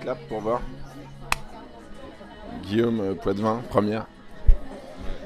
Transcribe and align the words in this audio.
Clap 0.00 0.18
pour 0.28 0.40
voir. 0.40 0.60
Guillaume 2.64 3.14
Poitvin, 3.16 3.62
première. 3.70 4.06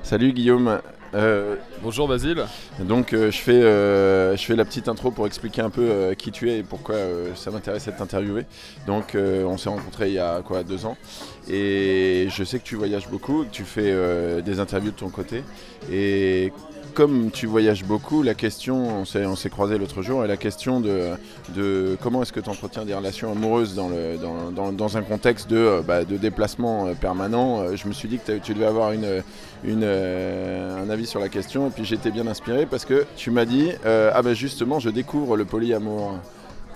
Salut 0.03 0.33
Guillaume. 0.33 0.81
Euh, 1.15 1.57
Bonjour 1.83 2.07
Basile. 2.07 2.45
donc 2.79 3.13
euh, 3.15 3.33
je, 3.33 3.39
fais, 3.39 3.51
euh, 3.53 4.37
je 4.37 4.45
fais 4.45 4.55
la 4.55 4.65
petite 4.65 4.87
intro 4.87 5.11
pour 5.11 5.27
expliquer 5.27 5.61
un 5.61 5.71
peu 5.71 6.15
qui 6.17 6.31
tu 6.31 6.51
es 6.51 6.59
et 6.59 6.63
pourquoi 6.63 6.95
ça 7.35 7.51
m'intéressait 7.51 7.91
de 7.91 7.97
t'interviewer. 7.97 8.45
Donc 8.87 9.17
on 9.17 9.57
s'est 9.59 9.69
rencontrés 9.71 10.09
il 10.09 10.15
y 10.15 10.19
a 10.21 10.41
quoi 10.43 10.63
deux 10.63 10.87
ans 10.87 10.97
et 11.51 12.29
je 12.31 12.45
sais 12.45 12.59
que 12.61 12.65
tu 12.65 12.77
voyages 12.77 13.09
beaucoup, 13.09 13.45
que 13.45 13.51
tu 13.51 13.65
fais 13.65 13.93
des 14.43 14.61
interviews 14.61 14.93
de 14.93 14.97
ton 14.97 15.09
côté 15.09 15.43
et 15.91 16.53
comme 16.95 17.31
tu 17.31 17.47
voyages 17.47 17.85
beaucoup, 17.85 18.25
la 18.25 18.35
question, 18.35 19.01
on 19.01 19.05
s'est, 19.05 19.25
on 19.25 19.37
s'est 19.37 19.49
croisé 19.49 19.79
l'autre 19.79 20.03
jour, 20.03 20.25
et 20.25 20.29
la 20.29 20.37
question 20.37 20.81
de, 20.81 21.11
de 21.55 21.97
comment 22.03 22.21
est-ce 22.21 22.33
que 22.33 22.41
tu 22.41 22.51
entretiens 22.51 22.85
des 22.85 22.95
relations 22.95 23.31
amoureuses 23.31 23.77
dans, 23.77 23.89
le, 23.89 24.17
dans, 24.21 24.51
dans- 24.51 24.73
dans 24.73 24.97
un 24.97 25.03
contexte 25.03 25.49
de, 25.49 25.83
bah, 25.87 26.05
de 26.05 26.17
déplacement 26.17 26.93
permanent, 27.01 27.77
je 27.77 27.87
me 27.87 27.93
suis 27.93 28.09
dit 28.09 28.19
que 28.19 28.39
tu 28.39 28.55
devais 28.55 28.67
avoir 28.67 28.91
une, 28.91 29.23
une, 29.63 29.85
un 29.85 30.91
avis 30.91 31.00
sur 31.07 31.21
la 31.21 31.29
question, 31.29 31.67
et 31.69 31.71
puis 31.71 31.85
j'étais 31.85 32.11
bien 32.11 32.27
inspiré 32.27 32.67
parce 32.67 32.85
que 32.85 33.07
tu 33.17 33.31
m'as 33.31 33.45
dit, 33.45 33.71
euh, 33.87 34.11
ah 34.15 34.23
ben 34.23 34.35
justement, 34.35 34.79
je 34.81 34.91
découvre 34.91 35.37
le 35.37 35.45
polyamour. 35.45 36.19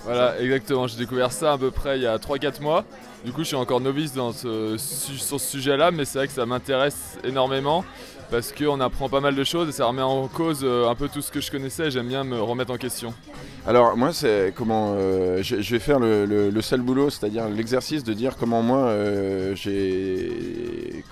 Voilà, 0.03 0.39
exactement. 0.39 0.85
J'ai 0.87 0.97
découvert 0.97 1.31
ça 1.31 1.53
à 1.53 1.57
peu 1.57 1.71
près 1.71 1.97
il 1.97 2.03
y 2.03 2.07
a 2.07 2.17
3-4 2.17 2.61
mois. 2.61 2.83
Du 3.25 3.31
coup, 3.31 3.41
je 3.41 3.47
suis 3.47 3.55
encore 3.55 3.81
novice 3.81 4.13
dans 4.13 4.31
ce, 4.31 4.75
su- 4.77 5.17
sur 5.17 5.39
ce 5.39 5.49
sujet-là, 5.49 5.89
mais 5.89 6.05
c'est 6.05 6.19
vrai 6.19 6.27
que 6.27 6.33
ça 6.33 6.45
m'intéresse 6.45 7.17
énormément 7.23 7.83
parce 8.31 8.51
qu'on 8.51 8.79
apprend 8.79 9.09
pas 9.09 9.19
mal 9.21 9.35
de 9.35 9.43
choses 9.43 9.69
et 9.69 9.71
ça 9.71 9.85
remet 9.85 10.01
en 10.01 10.27
cause 10.27 10.61
euh, 10.63 10.87
un 10.89 10.95
peu 10.95 11.07
tout 11.09 11.21
ce 11.21 11.31
que 11.31 11.41
je 11.41 11.51
connaissais. 11.51 11.91
J'aime 11.91 12.07
bien 12.07 12.23
me 12.23 12.41
remettre 12.41 12.71
en 12.71 12.77
question. 12.77 13.13
Alors 13.67 13.95
moi 13.97 14.13
c'est 14.13 14.53
comment 14.55 14.93
euh, 14.97 15.41
je, 15.41 15.55
vais 15.55 15.79
faire 15.79 15.99
le, 15.99 16.25
le- 16.25 16.49
le 16.49 16.61
sale 16.61 16.81
boulot, 16.81 17.09
c'est-à-dire 17.09 17.47
l'exercice 17.49 18.03
de 18.03 18.13
dire 18.13 18.35
comment 18.37 18.61
moi 18.61 18.79
euh, 18.87 19.55
j'ai 19.55 21.03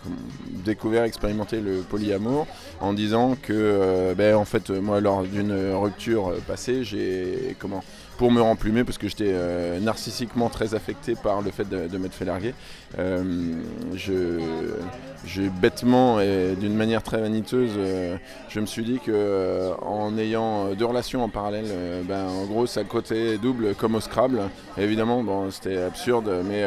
découvert, 0.65 1.03
expérimenté 1.03 1.59
le 1.59 1.77
polyamour 1.81 2.47
en 2.79 2.93
disant 2.93 3.35
que 3.41 4.13
ben, 4.15 4.35
en 4.35 4.45
fait 4.45 4.69
moi 4.69 5.01
lors 5.01 5.23
d'une 5.23 5.73
rupture 5.73 6.33
passée 6.47 6.83
j'ai 6.83 7.55
comment 7.59 7.83
pour 8.17 8.31
me 8.31 8.41
remplumer 8.41 8.83
parce 8.83 8.97
que 8.97 9.07
j'étais 9.07 9.31
euh, 9.33 9.79
narcissiquement 9.79 10.49
très 10.49 10.75
affecté 10.75 11.15
par 11.15 11.41
le 11.41 11.51
fait 11.51 11.67
de, 11.67 11.97
m'être 11.97 12.13
fait 12.13 12.25
larguer. 12.25 12.53
euh, 12.99 13.53
je, 13.95 15.49
bêtement 15.61 16.19
et 16.19 16.55
d'une 16.59 16.75
manière 16.75 17.03
très 17.03 17.19
vaniteuse, 17.19 17.71
euh, 17.77 18.17
je 18.49 18.59
me 18.59 18.65
suis 18.65 18.83
dit 18.83 18.99
que 18.99 19.71
en 19.81 20.17
ayant 20.17 20.73
deux 20.73 20.85
relations 20.85 21.23
en 21.23 21.29
parallèle, 21.29 21.65
ben, 22.07 22.27
en 22.27 22.45
gros 22.45 22.67
ça 22.67 22.83
côté 22.83 23.37
double 23.37 23.75
comme 23.75 23.95
au 23.95 24.01
Scrabble. 24.01 24.41
Évidemment, 24.77 25.49
c'était 25.51 25.77
absurde, 25.77 26.31
mais 26.45 26.63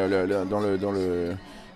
dans 0.49 0.59
le 0.59 0.77
dans 0.77 0.91
le 0.91 1.35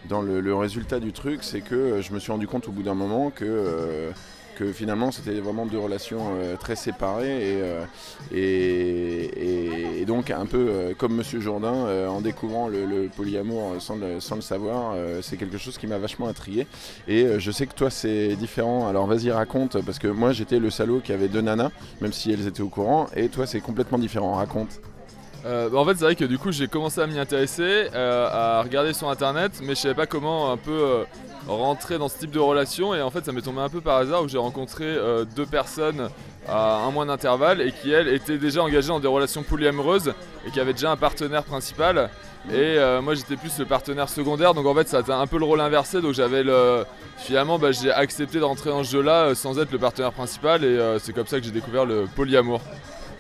dans 0.10 0.22
le, 0.22 0.56
résultat 0.56 1.00
du 1.00 1.14
truc, 1.14 1.44
c'est 1.44 1.62
que 1.62 2.02
je 2.02 2.12
me 2.12 2.20
suis 2.20 2.32
rendu 2.32 2.48
compte 2.48 2.68
au 2.68 2.72
bout 2.72 2.84
d'un 2.84 2.96
moment 2.96 3.30
que 3.30 4.12
que 4.56 4.72
finalement 4.72 5.12
c'était 5.12 5.40
vraiment 5.40 5.66
deux 5.66 5.80
relations 5.80 6.36
euh, 6.36 6.56
très 6.56 6.76
séparées 6.76 7.56
et, 7.56 7.62
euh, 7.62 7.86
et, 8.34 10.06
donc 10.06 10.32
un 10.32 10.46
peu 10.46 10.68
euh, 10.70 10.94
comme 10.98 11.16
Monsieur 11.16 11.40
Jourdain 11.40 12.08
en 12.10 12.22
découvrant 12.22 12.68
le, 12.68 13.10
polyamour 13.16 13.76
sans 13.80 13.96
le, 13.96 14.20
savoir, 14.42 14.96
c'est 15.22 15.38
quelque 15.38 15.58
chose 15.58 15.78
qui 15.78 15.88
m'a 15.88 15.98
vachement 15.98 16.28
intrigué 16.28 16.68
et 17.08 17.40
je 17.40 17.52
sais 17.52 17.66
que 17.66 17.74
toi 17.74 17.90
c'est 17.90 18.36
différent. 18.36 18.88
Alors 18.88 19.08
vas-y 19.08 19.32
raconte 19.32 19.82
parce 19.86 20.00
que 20.00 20.08
moi 20.08 20.32
j'étais 20.34 20.60
le 20.60 20.70
salaud 20.70 21.00
qui 21.00 21.14
avait 21.14 21.28
deux 21.28 21.42
nanas, 21.42 21.72
même 22.02 22.14
si 22.14 22.32
elles 22.32 22.48
étaient 22.48 22.62
au 22.62 22.70
courant, 22.70 23.08
et 23.16 23.30
toi 23.30 23.46
c'est 23.46 23.62
complètement 23.62 24.00
différent. 24.00 24.34
Raconte. 24.34 24.82
Euh, 25.46 25.70
bah, 25.70 25.80
en 25.80 25.86
fait, 25.86 25.96
c'est 25.96 26.04
vrai 26.04 26.16
que 26.16 26.26
du 26.26 26.38
coup, 26.38 26.52
j'ai 26.52 26.68
commencé 26.68 27.02
à 27.02 27.08
m'y 27.08 27.20
intéresser, 27.20 27.88
euh, 27.94 28.30
à 28.32 28.62
regarder 28.62 28.94
sur 28.94 29.10
internet, 29.10 29.54
mais 29.64 29.76
je 29.76 29.82
savais 29.82 29.96
pas 29.96 30.06
comment 30.06 30.52
un 30.52 30.58
peu 30.58 30.72
euh, 30.72 31.04
rentrer 31.48 31.98
dans 31.98 32.10
ce 32.10 32.18
type 32.18 32.32
de 32.32 32.40
relation. 32.40 32.94
Et 32.94 33.02
en 33.02 33.10
fait, 33.10 33.26
ça 33.26 33.32
m'est 33.32 33.42
tombé 33.42 33.62
un 33.62 33.70
peu 33.70 33.82
par 33.82 33.98
hasard 33.98 34.24
où 34.24 34.28
j'ai 34.28 34.38
rencontré 34.38 34.86
deux 35.36 35.46
personnes 35.46 36.10
à 36.48 36.78
un 36.80 36.92
mois 36.92 37.06
d'intervalle 37.06 37.62
et 37.62 37.72
qui, 37.72 37.92
elles, 37.92 38.08
étaient 38.08 38.38
déjà 38.38 38.64
engagées 38.64 38.90
dans 38.90 39.00
des 39.00 39.08
relations 39.08 39.44
polyamoureuses 39.44 40.14
et 40.46 40.52
qui 40.52 40.60
avaient 40.60 40.74
déjà 40.74 40.92
un 40.92 40.98
partenaire 40.98 41.44
principal. 41.44 42.10
Et 42.50 42.54
euh, 42.56 43.02
moi, 43.02 43.14
j'étais 43.14 43.36
plus 43.36 43.58
le 43.60 43.66
partenaire 43.66 44.10
secondaire, 44.10 44.56
donc 44.56 44.66
en 44.66 44.74
fait, 44.74 44.88
ça 44.88 45.04
a 45.08 45.14
un 45.14 45.28
peu 45.28 45.38
le 45.38 45.46
rôle 45.46 45.62
inversé. 45.62 46.02
Donc 46.02 46.14
j'avais 46.14 46.44
le. 46.44 46.86
Finalement, 47.18 47.60
bah, 47.60 47.72
j'ai 47.72 47.92
accepté 47.92 48.40
de 48.40 48.44
rentrer 48.44 48.72
dans 48.72 48.84
ce 48.84 48.92
jeu-là 48.92 49.36
sans 49.36 49.60
être 49.60 49.72
le 49.72 49.78
partenaire 49.78 50.12
principal, 50.12 50.64
et 50.64 50.98
c'est 51.00 51.14
comme 51.14 51.28
ça 51.28 51.40
que 51.40 51.46
j'ai 51.46 51.52
découvert 51.52 51.86
le 51.86 52.06
polyamour. 52.16 52.62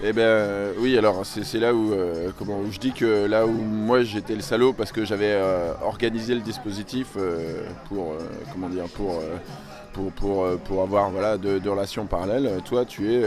Eh 0.04 0.14
ben 0.14 0.22
euh, 0.24 0.74
oui, 0.80 0.98
alors 0.98 1.24
c'est 1.24 1.60
là 1.60 1.76
où, 1.76 1.94
euh, 1.94 2.32
où 2.42 2.72
je 2.72 2.80
dis 2.80 2.92
que 2.92 3.28
là 3.28 3.46
où 3.46 3.52
moi 3.52 4.02
j'étais 4.02 4.34
le 4.34 4.42
salaud 4.42 4.74
parce 4.74 4.92
que 4.92 5.06
j'avais 5.06 5.34
euh, 5.34 5.74
organisé 5.84 6.34
le 6.34 6.42
dispositif 6.42 7.16
pour, 7.88 8.16
comment 8.52 8.68
dire, 8.68 8.86
pour, 9.94 10.82
avoir 10.82 11.12
voilà, 11.12 11.38
deux 11.38 11.62
relations 11.70 12.08
parallèles. 12.08 12.62
Toi, 12.66 12.84
tu 12.84 13.14
es, 13.14 13.22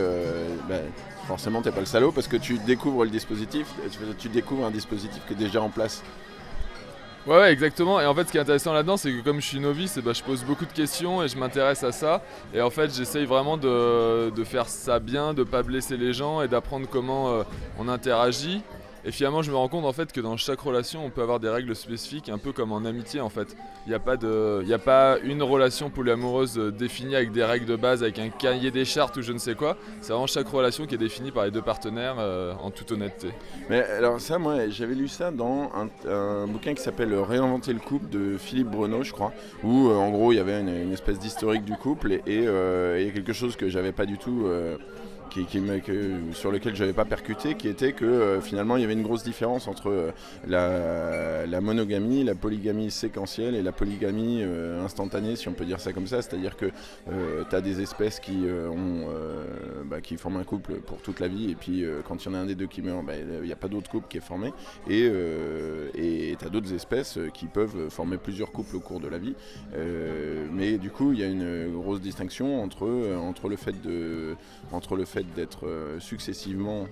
ben, 0.69 0.81
forcément, 1.29 1.63
t'es 1.63 1.71
pas 1.71 1.79
le 1.79 1.87
salaud 1.87 2.11
parce 2.11 2.27
que 2.27 2.37
tu 2.37 2.59
découvres 2.59 3.05
le 3.05 3.11
dispositif, 3.11 3.69
tu 4.19 4.29
découvres 4.29 4.67
un 4.67 4.73
dispositif 4.73 5.23
qui 5.29 5.35
est 5.35 5.37
déjà 5.37 5.63
en 5.63 5.71
place. 5.71 6.03
Ouais, 7.27 7.37
ouais, 7.39 7.53
exactement. 7.53 8.01
Et 8.01 8.07
en 8.07 8.15
fait, 8.15 8.27
ce 8.27 8.33
qui 8.33 8.37
est 8.37 8.41
intéressant 8.43 8.75
là-dedans, 8.75 8.99
c'est 8.99 9.11
que 9.11 9.21
comme 9.23 9.41
je 9.41 9.47
suis 9.47 9.59
novice, 9.61 9.97
eh 9.97 10.03
ben, 10.03 10.13
je 10.15 10.23
pose 10.23 10.45
beaucoup 10.45 10.67
de 10.67 10.73
questions 10.73 11.23
et 11.23 11.29
je 11.29 11.39
m'intéresse 11.39 11.83
à 11.83 11.91
ça. 11.91 12.23
Et 12.53 12.61
en 12.61 12.69
fait, 12.69 12.95
j'essaye 12.95 13.25
vraiment 13.25 13.57
de, 13.57 14.29
de 14.29 14.45
faire 14.45 14.69
ça 14.69 14.99
bien, 14.99 15.33
de 15.33 15.43
pas 15.43 15.63
blesser 15.63 15.97
les 15.97 16.13
gens 16.13 16.43
et 16.43 16.49
d'apprendre 16.49 16.87
comment 16.91 17.33
euh, 17.33 17.43
on 17.79 17.89
interagit. 17.89 18.63
Et 19.07 19.13
finalement, 19.13 19.43
je 19.43 19.51
me 19.51 19.57
rends 19.57 19.69
compte 19.69 19.85
en 19.85 19.93
fait 19.93 20.13
que 20.13 20.21
dans 20.21 20.37
chaque 20.37 20.61
relation, 20.61 21.05
on 21.05 21.11
peut 21.11 21.23
avoir 21.23 21.39
des 21.39 21.49
règles 21.49 21.77
spécifiques, 21.77 22.29
un 22.31 22.39
peu 22.39 22.53
comme 22.53 22.73
en 22.73 22.85
amitié 22.85 23.21
en 23.21 23.29
fait. 23.29 23.55
Il 23.87 23.91
n'y 23.91 23.95
a, 23.95 23.99
pas 23.99 24.17
de- 24.17 24.61
il 24.63 24.69
y 24.69 24.73
a 24.73 24.79
pas 24.79 25.19
une 25.23 25.43
relation 25.43 25.91
polyamoureuse 25.91 26.59
euh, 26.59 26.71
définie 26.73 27.15
avec 27.15 27.31
des 27.31 27.45
règles 27.45 27.67
de 27.67 27.77
base, 27.77 28.03
avec 28.03 28.19
un 28.19 28.31
cahier 28.31 28.71
des 28.71 28.87
chartes 28.87 29.19
ou 29.19 29.23
je 29.23 29.33
ne 29.33 29.39
sais 29.39 29.55
quoi. 29.55 29.77
C'est 30.01 30.13
vraiment 30.13 30.27
chaque 30.27 30.49
relation 30.49 30.87
qui 30.87 30.95
est 30.95 30.99
définie 30.99 31.33
par 31.33 31.45
les 31.45 31.51
deux 31.51 31.61
partenaires 31.61 32.17
euh, 32.19 32.55
en 32.63 32.71
toute 32.71 32.93
honnêteté. 32.93 33.29
Mais 33.69 33.83
alors 33.83 34.21
ça, 34.21 34.39
moi, 34.39 34.69
j'avais 34.71 34.95
lu 34.95 35.09
ça 35.09 35.31
dans 35.31 35.71
un, 36.09 36.47
bouquin 36.47 36.73
qui 36.75 36.83
s'appelle 36.83 37.15
Réinventer 37.15 37.73
le 37.75 37.81
couple 37.81 38.09
de 38.09 38.39
Philippe 38.39 38.69
Bruno, 38.69 39.03
je 39.03 39.13
crois, 39.13 39.33
où 39.63 39.89
euh, 39.89 39.97
en 39.97 40.11
gros 40.11 40.33
il 40.33 40.37
y 40.37 40.41
avait 40.41 40.61
une, 40.61 40.93
espèce 40.93 41.19
d'historique 41.19 41.65
du 41.65 41.77
couple 41.77 42.13
et 42.13 42.23
et, 42.27 42.45
euh, 42.47 42.99
et 42.99 43.13
quelque 43.13 43.33
chose 43.33 43.55
que 43.57 43.69
j'avais 43.69 43.93
pas 43.93 44.07
du 44.07 44.17
tout. 44.17 44.47
Qui, 45.31 45.47
sur 46.33 46.51
lequel 46.51 46.75
j'avais 46.75 46.93
pas 46.93 47.05
percuté, 47.05 47.55
qui 47.55 47.69
était 47.69 47.93
que 47.93 48.05
euh, 48.05 48.41
finalement 48.41 48.77
il 48.77 48.83
y 48.83 48.85
avait 48.85 48.95
une 48.95 49.03
grosse 49.03 49.25
différence 49.25 49.69
entre 49.69 50.13
euh, 50.51 51.47
la, 51.47 51.61
monogamie, 51.61 52.25
la 52.25 52.35
polygamie 52.35 52.91
séquentielle 52.91 53.55
et 53.55 53.63
la 53.63 53.73
polygamie 53.73 54.41
euh, 54.43 54.85
instantanée, 54.85 55.37
si 55.37 55.49
on 55.49 55.53
peut 55.53 55.65
dire 55.65 55.81
ça 55.81 55.93
comme 55.93 56.07
ça. 56.07 56.23
C'est-à-dire 56.23 56.57
que 56.57 56.67
tu 57.51 57.57
as 57.57 57.61
des 57.61 57.81
espèces 57.81 58.21
qui, 58.21 58.45
bah, 59.87 60.01
qui 60.01 60.17
forment 60.17 60.39
un 60.39 60.45
couple 60.45 60.75
pour 60.75 60.99
toute 60.99 61.21
la 61.21 61.29
vie, 61.29 61.51
et 61.51 61.55
puis 61.55 61.85
quand 62.07 62.25
il 62.25 62.29
y 62.29 62.31
en 62.31 62.35
a 62.35 62.39
un 62.39 62.47
des 62.47 62.55
deux 62.55 62.67
qui 62.67 62.83
meurt, 62.83 63.05
bah, 63.05 63.13
il 63.17 63.47
n'y 63.47 63.53
a 63.53 63.57
pas 63.57 63.69
d'autre 63.69 63.91
couple 63.91 64.07
qui 64.09 64.19
est 64.19 64.25
formé. 64.25 64.53
Et 64.89 66.37
tu 66.39 66.45
as 66.45 66.49
d'autres 66.49 66.73
espèces 66.73 67.19
qui 67.33 67.47
peuvent 67.47 67.89
former 67.91 68.19
plusieurs 68.19 68.53
couples 68.53 68.77
au 68.77 68.81
cours 68.81 69.01
de 69.01 69.09
la 69.09 69.19
vie. 69.19 69.35
Mais 70.53 70.79
du 70.79 70.91
coup, 70.91 71.13
il 71.13 71.21
y 71.21 71.23
a 71.23 71.27
une 71.27 71.73
grosse 71.73 72.01
distinction 72.01 72.63
entre, 72.63 72.89
entre 73.17 73.49
le 73.49 73.57
fait 73.57 73.81
de 73.83 74.37
entre 74.73 74.97
le 74.97 75.05
fait 75.05 75.24
d'être 75.37 75.67
euh, 75.67 75.99
successivement 76.01 76.87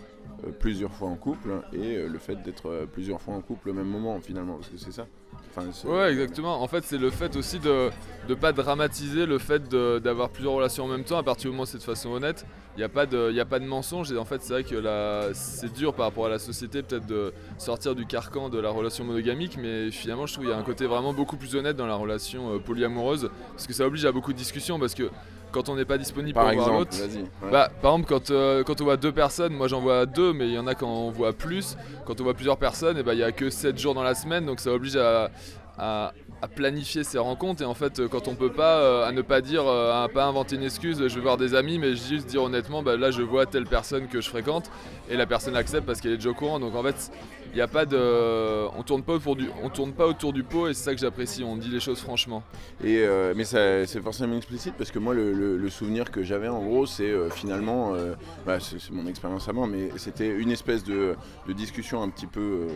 euh, 0.47 0.51
plusieurs 0.59 0.93
fois 0.93 1.09
en 1.09 1.17
couple 1.17 1.51
et 1.73 1.97
euh, 1.97 2.09
le 2.09 2.19
fait 2.19 2.43
d'être 2.43 2.87
plusieurs 2.93 3.21
fois 3.21 3.35
en 3.35 3.41
couple 3.41 3.71
au 3.71 3.73
même 3.75 3.89
moment 3.89 4.21
finalement 4.21 4.57
parce 4.57 4.69
que 4.69 4.79
c'est 4.79 4.93
ça 4.93 5.07
Enfin, 5.55 5.67
Ouais, 5.87 6.13
exactement. 6.13 6.63
En 6.63 6.67
fait, 6.69 6.83
c'est 6.85 6.97
le 6.97 7.11
fait 7.11 7.37
aussi 7.37 7.59
de 7.59 7.91
ne 8.29 8.35
pas 8.35 8.53
dramatiser 8.53 9.27
le 9.27 9.39
fait 9.39 9.69
d'avoir 9.69 10.31
plusieurs 10.31 10.55
relations 10.55 10.85
en 10.85 10.89
même 10.89 11.05
temps 11.05 11.19
à 11.19 11.23
partir 11.23 11.51
du 11.51 11.55
moment 11.55 11.65
où 11.65 11.67
c'est 11.67 11.77
de 11.79 11.83
façon 11.83 12.11
honnête. 12.11 12.47
Il 12.77 12.79
n'y 12.79 12.85
a, 12.85 12.89
pas 12.89 13.05
de- 13.05 13.31
y 13.33 13.41
a 13.41 13.45
pas 13.45 13.59
de 13.59 13.67
mensonge 13.67 14.11
et 14.13 14.17
en 14.17 14.25
fait, 14.25 14.41
c'est 14.43 14.53
vrai 14.55 14.65
que 14.65 15.31
c'est 15.35 15.71
dur 15.75 15.93
par 15.93 16.07
rapport 16.07 16.25
à 16.27 16.29
la 16.31 16.39
société 16.39 16.83
peut-être 16.83 17.07
de 17.07 17.35
sortir 17.59 17.95
du 17.95 18.07
carcan 18.07 18.49
de 18.49 18.59
la 18.59 18.71
relation 18.71 19.05
monogamique, 19.05 19.59
mais 19.61 19.91
finalement, 19.91 20.25
je 20.27 20.33
trouve 20.35 20.45
qu'il 20.47 20.53
y 20.53 20.57
a 20.57 20.59
un 20.59 20.63
côté 20.63 20.87
vraiment 20.87 21.13
beaucoup 21.13 21.37
plus 21.37 21.55
honnête 21.55 21.77
dans 21.77 21.87
la 21.87 21.97
relation 21.97 22.59
polyamoureuse 22.61 23.29
parce 23.51 23.67
que 23.67 23.75
ça 23.75 23.87
oblige 23.87 24.07
à 24.07 24.13
beaucoup 24.13 24.33
de 24.33 24.39
discussions 24.39 24.79
parce 24.79 24.95
que 24.95 25.11
quand 25.53 25.69
on 25.69 25.77
n'est 25.77 25.85
pas 25.85 25.99
disponible 25.99 26.35
par 26.35 26.47
pour 26.47 26.55
voir 26.55 26.69
exemple 26.81 26.97
l'autre, 26.97 27.25
ouais. 27.45 27.51
bah, 27.51 27.71
par 27.81 27.93
exemple, 27.93 28.09
quand, 28.09 28.31
euh, 28.31 28.65
quand 28.65 28.81
on 28.81 28.85
voit 28.85 28.97
deux 28.97 29.13
personnes, 29.13 29.53
moi 29.55 29.69
j'en 29.69 29.81
vois 29.81 30.07
deux, 30.07 30.33
mais 30.33 30.49
il 30.49 30.55
y 30.55 30.59
en 30.59 30.67
a 30.67 30.75
quand 30.75 30.89
on 30.89 31.11
voit 31.11 31.33
plus. 31.33 31.77
Quand 32.07 32.21
on 32.21 32.25
voit 32.25 32.35
plusieurs 32.35 32.57
personnes, 32.59 32.99
et 32.99 33.03
bah, 33.03 33.15
il 33.15 33.19
n'y 33.19 33.23
a 33.23 33.33
que 33.33 33.51
7 33.51 33.79
jours 33.79 33.95
dans 33.95 34.03
la 34.03 34.15
semaine, 34.15 34.47
donc 34.47 34.59
ça 34.61 34.73
oblige 34.73 34.97
à, 34.97 35.31
à- 35.79 36.13
à 36.45 36.49
planifier 36.49 37.05
ses 37.05 37.19
rencontres. 37.19 37.63
Et 37.63 37.65
en 37.65 37.75
fait, 37.75 38.05
quand 38.09 38.27
on 38.27 38.35
peut 38.35 38.51
pas, 38.51 38.79
euh, 38.79 39.07
à 39.07 39.13
ne 39.13 39.23
pas 39.23 39.41
dire, 39.41 39.63
euh, 39.65 40.03
à 40.05 40.09
pas 40.09 40.25
inventer 40.25 40.57
une 40.57 40.65
excuse, 40.65 40.99
je 41.07 41.15
vais 41.15 41.21
voir 41.21 41.37
des 41.37 41.55
amis, 41.55 41.79
mais 41.79 41.95
juste 41.95 42.27
dire 42.27 42.43
honnêtement, 42.43 42.83
bah, 42.83 42.97
là 42.97 43.13
je 43.13 43.23
vois 43.23 43.47
telle 43.47 43.67
personne 43.67 44.09
que 44.09 44.21
je 44.21 44.29
fréquente, 44.29 44.69
et 45.09 45.17
la 45.17 45.27
personne 45.27 45.55
accepte 45.55 45.87
parce 45.87 46.01
qu'elle 46.01 46.13
est 46.13 46.17
déjà 46.17 46.31
au 46.31 46.35
courant. 46.35 46.59
Donc 46.59 46.75
en 46.75 46.83
fait, 46.83 47.13
il 47.53 47.61
a 47.61 47.69
pas 47.69 47.85
de. 47.85 48.69
On 48.77 48.83
tourne 48.83 49.03
pas 49.03 49.15
autour 49.15 49.37
du, 49.37 49.49
on 49.63 49.69
tourne 49.69 49.93
pas 49.93 50.07
autour 50.07 50.33
du 50.33 50.43
pot, 50.43 50.69
et 50.69 50.75
c'est 50.75 50.85
ça 50.85 50.95
que 50.95 51.01
j'apprécie, 51.01 51.45
on 51.45 51.57
dit 51.57 51.69
les 51.69 51.81
choses 51.81 52.01
franchement. 52.01 52.43
Et, 52.83 52.99
euh, 53.01 53.35
mais 53.37 53.45
c'est 53.45 54.01
forcément 54.03 54.37
explicite 54.37 54.75
parce 54.77 54.91
que 54.91 54.99
moi 54.99 55.15
le, 55.15 55.69
souvenir 55.69 56.11
que 56.11 56.23
j'avais 56.23 56.49
en 56.49 56.63
gros 56.63 56.87
c'est 56.87 57.11
euh, 57.11 57.31
finalement, 57.31 57.95
euh, 57.95 58.15
bah, 58.47 58.59
c'est 58.61 58.91
mon 58.91 59.07
expérience 59.07 59.49
à 59.49 59.53
moi, 59.53 59.67
mais 59.67 59.91
c'était 59.97 60.29
une 60.29 60.51
espèce 60.51 60.85
de 60.85 61.17
discussion 61.49 62.03
un 62.03 62.09
petit 62.09 62.27
peu, 62.27 62.67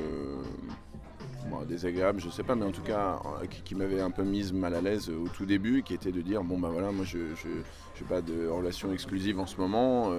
euh, 1.53 1.65
désagréable, 1.65 2.21
je 2.21 2.31
sais 2.31 2.43
pas, 2.43 2.55
mais 2.55 2.65
en 2.65 2.73
tout 2.73 2.83
cas 2.83 3.21
qui, 3.65 3.75
m'avait 3.75 4.01
un 4.01 4.11
peu 4.11 4.23
mise 4.23 4.53
mal 4.53 4.75
à 4.75 4.81
l'aise 4.81 5.11
au 5.11 5.29
tout 5.29 5.47
début, 5.47 5.83
qui 5.83 5.95
était 5.95 6.13
de 6.13 6.21
dire 6.21 6.43
bon 6.43 6.59
ben 6.59 6.69
voilà, 6.69 6.93
moi 6.93 7.05
je 7.05 7.19
n'ai 7.19 8.09
pas 8.09 8.21
de 8.21 8.49
relation 8.49 8.93
exclusive 8.93 9.39
en 9.39 9.47
ce 9.47 9.57
moment. 9.57 10.13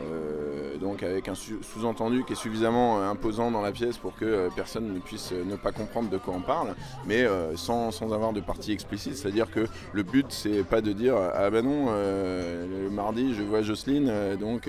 Euh, 0.00 0.76
donc 0.78 1.02
avec 1.02 1.28
un 1.28 1.34
sous-entendu 1.34 2.24
qui 2.24 2.32
est 2.32 2.36
suffisamment 2.36 2.98
euh, 2.98 3.08
imposant 3.08 3.50
dans 3.50 3.60
la 3.60 3.70
pièce 3.70 3.96
pour 3.96 4.16
que 4.16 4.24
euh, 4.24 4.48
personne 4.54 4.92
ne 4.92 4.98
puisse 4.98 5.32
ne 5.32 5.54
pas 5.54 5.70
comprendre 5.70 6.10
de 6.10 6.18
quoi 6.18 6.34
on 6.34 6.40
parle, 6.40 6.74
mais 7.06 7.24
sans, 7.56 8.02
avoir 8.12 8.32
de 8.32 8.40
partie 8.40 8.72
explicite. 8.72 9.16
C'est-à-dire 9.16 9.50
que 9.50 9.66
le 9.92 10.02
but 10.02 10.26
c'est 10.28 10.64
pas 10.64 10.80
de 10.80 10.92
dire 10.92 11.16
ah 11.16 11.50
ben 11.50 11.64
non, 11.64 11.92
le 11.92 12.88
mardi 12.90 13.34
je 13.34 13.42
vois 13.42 13.62
Jocelyne, 13.62 14.12
donc 14.38 14.68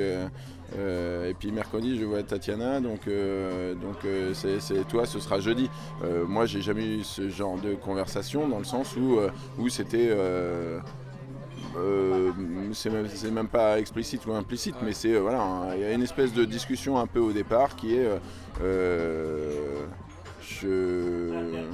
et 0.76 1.34
puis 1.34 1.52
mercredi 1.52 1.98
je 1.98 2.06
vois 2.06 2.24
Tatiana, 2.24 2.80
donc 2.80 3.02
donc 3.82 3.98
c'est 4.34 4.88
toi, 4.88 5.06
ce 5.06 5.20
sera 5.20 5.40
jeudi. 5.40 5.70
moi 6.28 6.46
j'ai 6.46 6.62
jamais 6.62 6.86
eu 6.86 7.04
ce 7.04 7.30
genre 7.30 7.58
de 7.58 7.74
conversation 7.76 8.48
dans 8.48 8.60
le 8.60 8.66
sens 8.66 8.96
où 8.96 9.20
où 9.58 9.70
c'était 9.70 10.12
euh, 11.78 12.32
c'est 12.74 13.32
même, 13.32 13.48
pas 13.48 13.80
explicite 13.80 14.26
ou 14.26 14.34
implicite, 14.34 14.76
mais 14.82 14.94
c'est 14.94 15.14
euh, 15.14 15.20
voilà, 15.20 15.76
il 15.76 15.82
y 15.82 15.84
a 15.84 15.92
une 15.92 16.04
espèce 16.04 16.34
de 16.34 16.46
discussion 16.46 16.98
un 16.98 17.08
peu 17.08 17.20
au 17.20 17.32
départ 17.32 17.76
qui 17.76 17.96
est 17.96 18.08
euh, 18.62 19.86
je... 20.42 21.66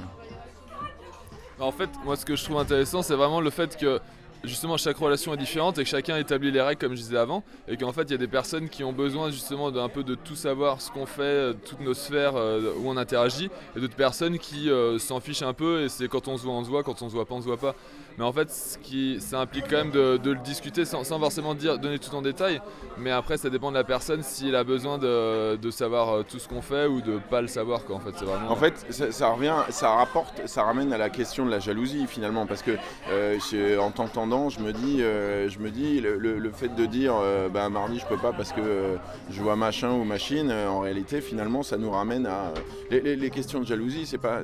En 1.60 1.70
fait, 1.70 1.90
moi 2.04 2.16
ce 2.16 2.24
que 2.24 2.34
je 2.34 2.42
trouve 2.42 2.58
intéressant, 2.58 3.02
c'est 3.02 3.14
vraiment 3.14 3.40
le 3.40 3.50
fait 3.50 3.76
que 3.76 4.00
justement 4.44 4.76
chaque 4.76 4.96
relation 4.96 5.34
est 5.34 5.36
différente 5.36 5.78
et 5.78 5.84
que 5.84 5.88
chacun 5.88 6.16
établit 6.16 6.50
les 6.50 6.60
règles 6.60 6.80
comme 6.80 6.94
je 6.94 7.02
disais 7.02 7.16
avant 7.16 7.42
et 7.68 7.76
qu'en 7.76 7.92
fait 7.92 8.02
il 8.02 8.10
y 8.10 8.14
a 8.14 8.18
des 8.18 8.26
personnes 8.28 8.68
qui 8.68 8.84
ont 8.84 8.92
besoin 8.92 9.30
justement 9.30 9.70
d'un 9.70 9.88
peu 9.88 10.02
de 10.02 10.14
tout 10.14 10.34
savoir 10.34 10.80
ce 10.80 10.90
qu'on 10.90 11.06
fait, 11.06 11.54
toutes 11.64 11.80
nos 11.80 11.94
sphères 11.94 12.34
où 12.34 12.88
on 12.88 12.96
interagit 12.96 13.50
et 13.76 13.80
d'autres 13.80 13.96
personnes 13.96 14.38
qui 14.38 14.70
s'en 14.98 15.20
fichent 15.20 15.42
un 15.42 15.52
peu 15.54 15.82
et 15.82 15.88
c'est 15.88 16.08
quand 16.08 16.28
on 16.28 16.36
se 16.36 16.42
voit 16.42 16.54
on 16.54 16.64
se 16.64 16.68
voit, 16.68 16.82
quand 16.82 17.02
on 17.02 17.08
se 17.08 17.14
voit 17.14 17.26
pas 17.26 17.34
on 17.34 17.40
se 17.40 17.46
voit 17.46 17.56
pas. 17.56 17.74
Mais 18.18 18.24
en 18.24 18.32
fait, 18.32 18.50
ce 18.50 18.78
qui, 18.78 19.20
ça 19.20 19.40
implique 19.40 19.64
quand 19.68 19.76
même 19.76 19.90
de, 19.90 20.18
le 20.24 20.42
discuter 20.44 20.84
sans, 20.84 21.04
forcément 21.04 21.54
dire, 21.54 21.78
donner 21.78 21.98
tout 21.98 22.14
en 22.14 22.22
détail. 22.22 22.60
Mais 22.98 23.10
après, 23.10 23.36
ça 23.36 23.50
dépend 23.50 23.70
de 23.70 23.76
la 23.76 23.84
personne 23.84 24.22
s'il 24.22 24.54
a 24.54 24.64
besoin 24.64 24.98
de, 24.98 25.70
savoir 25.70 26.10
euh, 26.10 26.22
tout 26.22 26.38
ce 26.38 26.48
qu'on 26.48 26.60
fait 26.60 26.86
ou 26.86 27.00
de 27.00 27.18
pas 27.30 27.40
le 27.40 27.46
savoir. 27.46 27.84
Quoi. 27.84 27.96
En 27.96 28.00
fait, 28.00 28.12
c'est 28.16 28.24
vraiment... 28.24 28.50
En 28.50 28.56
fait, 28.56 28.86
ça, 28.90 29.28
revient, 29.30 29.54
ça 29.70 29.90
rapporte, 29.90 30.46
ça 30.46 30.62
ramène 30.62 30.92
à 30.92 30.98
la 30.98 31.08
question 31.08 31.46
de 31.46 31.50
la 31.50 31.58
jalousie 31.58 32.06
finalement, 32.06 32.46
parce 32.46 32.62
que 32.62 32.72
euh, 33.10 33.78
en 33.78 33.90
t'entendant, 33.90 34.50
je 34.50 34.60
me 34.60 34.72
dis, 34.72 35.02
euh, 35.02 35.48
je 35.48 35.58
me 35.58 35.70
dis, 35.70 36.00
le, 36.00 36.50
fait 36.52 36.74
de 36.74 36.84
dire, 36.84 37.14
bah, 37.52 37.68
mardi 37.70 37.98
je 37.98 38.06
peux 38.06 38.18
pas 38.18 38.32
parce 38.32 38.52
que 38.52 38.96
je 39.30 39.40
vois 39.40 39.56
machin 39.56 39.92
ou 39.92 40.04
machine, 40.04 40.52
en 40.52 40.80
réalité, 40.80 41.20
finalement, 41.20 41.62
ça 41.62 41.78
nous 41.78 41.90
ramène 41.90 42.26
à 42.26 42.52
les, 42.90 43.30
questions 43.30 43.60
de 43.60 43.66
jalousie. 43.66 44.04
C'est 44.04 44.18
pas, 44.18 44.40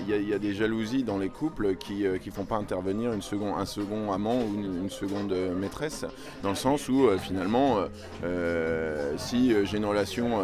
il 0.00 0.28
y, 0.28 0.34
a 0.34 0.38
des 0.38 0.54
jalousies 0.54 1.04
dans 1.04 1.18
les 1.18 1.28
couples 1.28 1.76
qui, 1.76 2.04
qui 2.20 2.30
font 2.30 2.44
pas 2.44 2.56
intervenir 2.56 3.11
une 3.14 3.22
second, 3.22 3.56
un 3.56 3.66
second 3.66 4.12
amant 4.12 4.38
ou 4.40 4.54
une, 4.54 4.90
seconde 4.90 5.34
maîtresse, 5.58 6.04
dans 6.42 6.50
le 6.50 6.56
sens 6.56 6.88
où 6.88 7.06
euh, 7.06 7.18
finalement, 7.18 7.78
euh, 7.78 7.86
euh, 8.24 9.14
si 9.16 9.54
j'ai 9.64 9.76
une 9.76 9.84
relation 9.84 10.40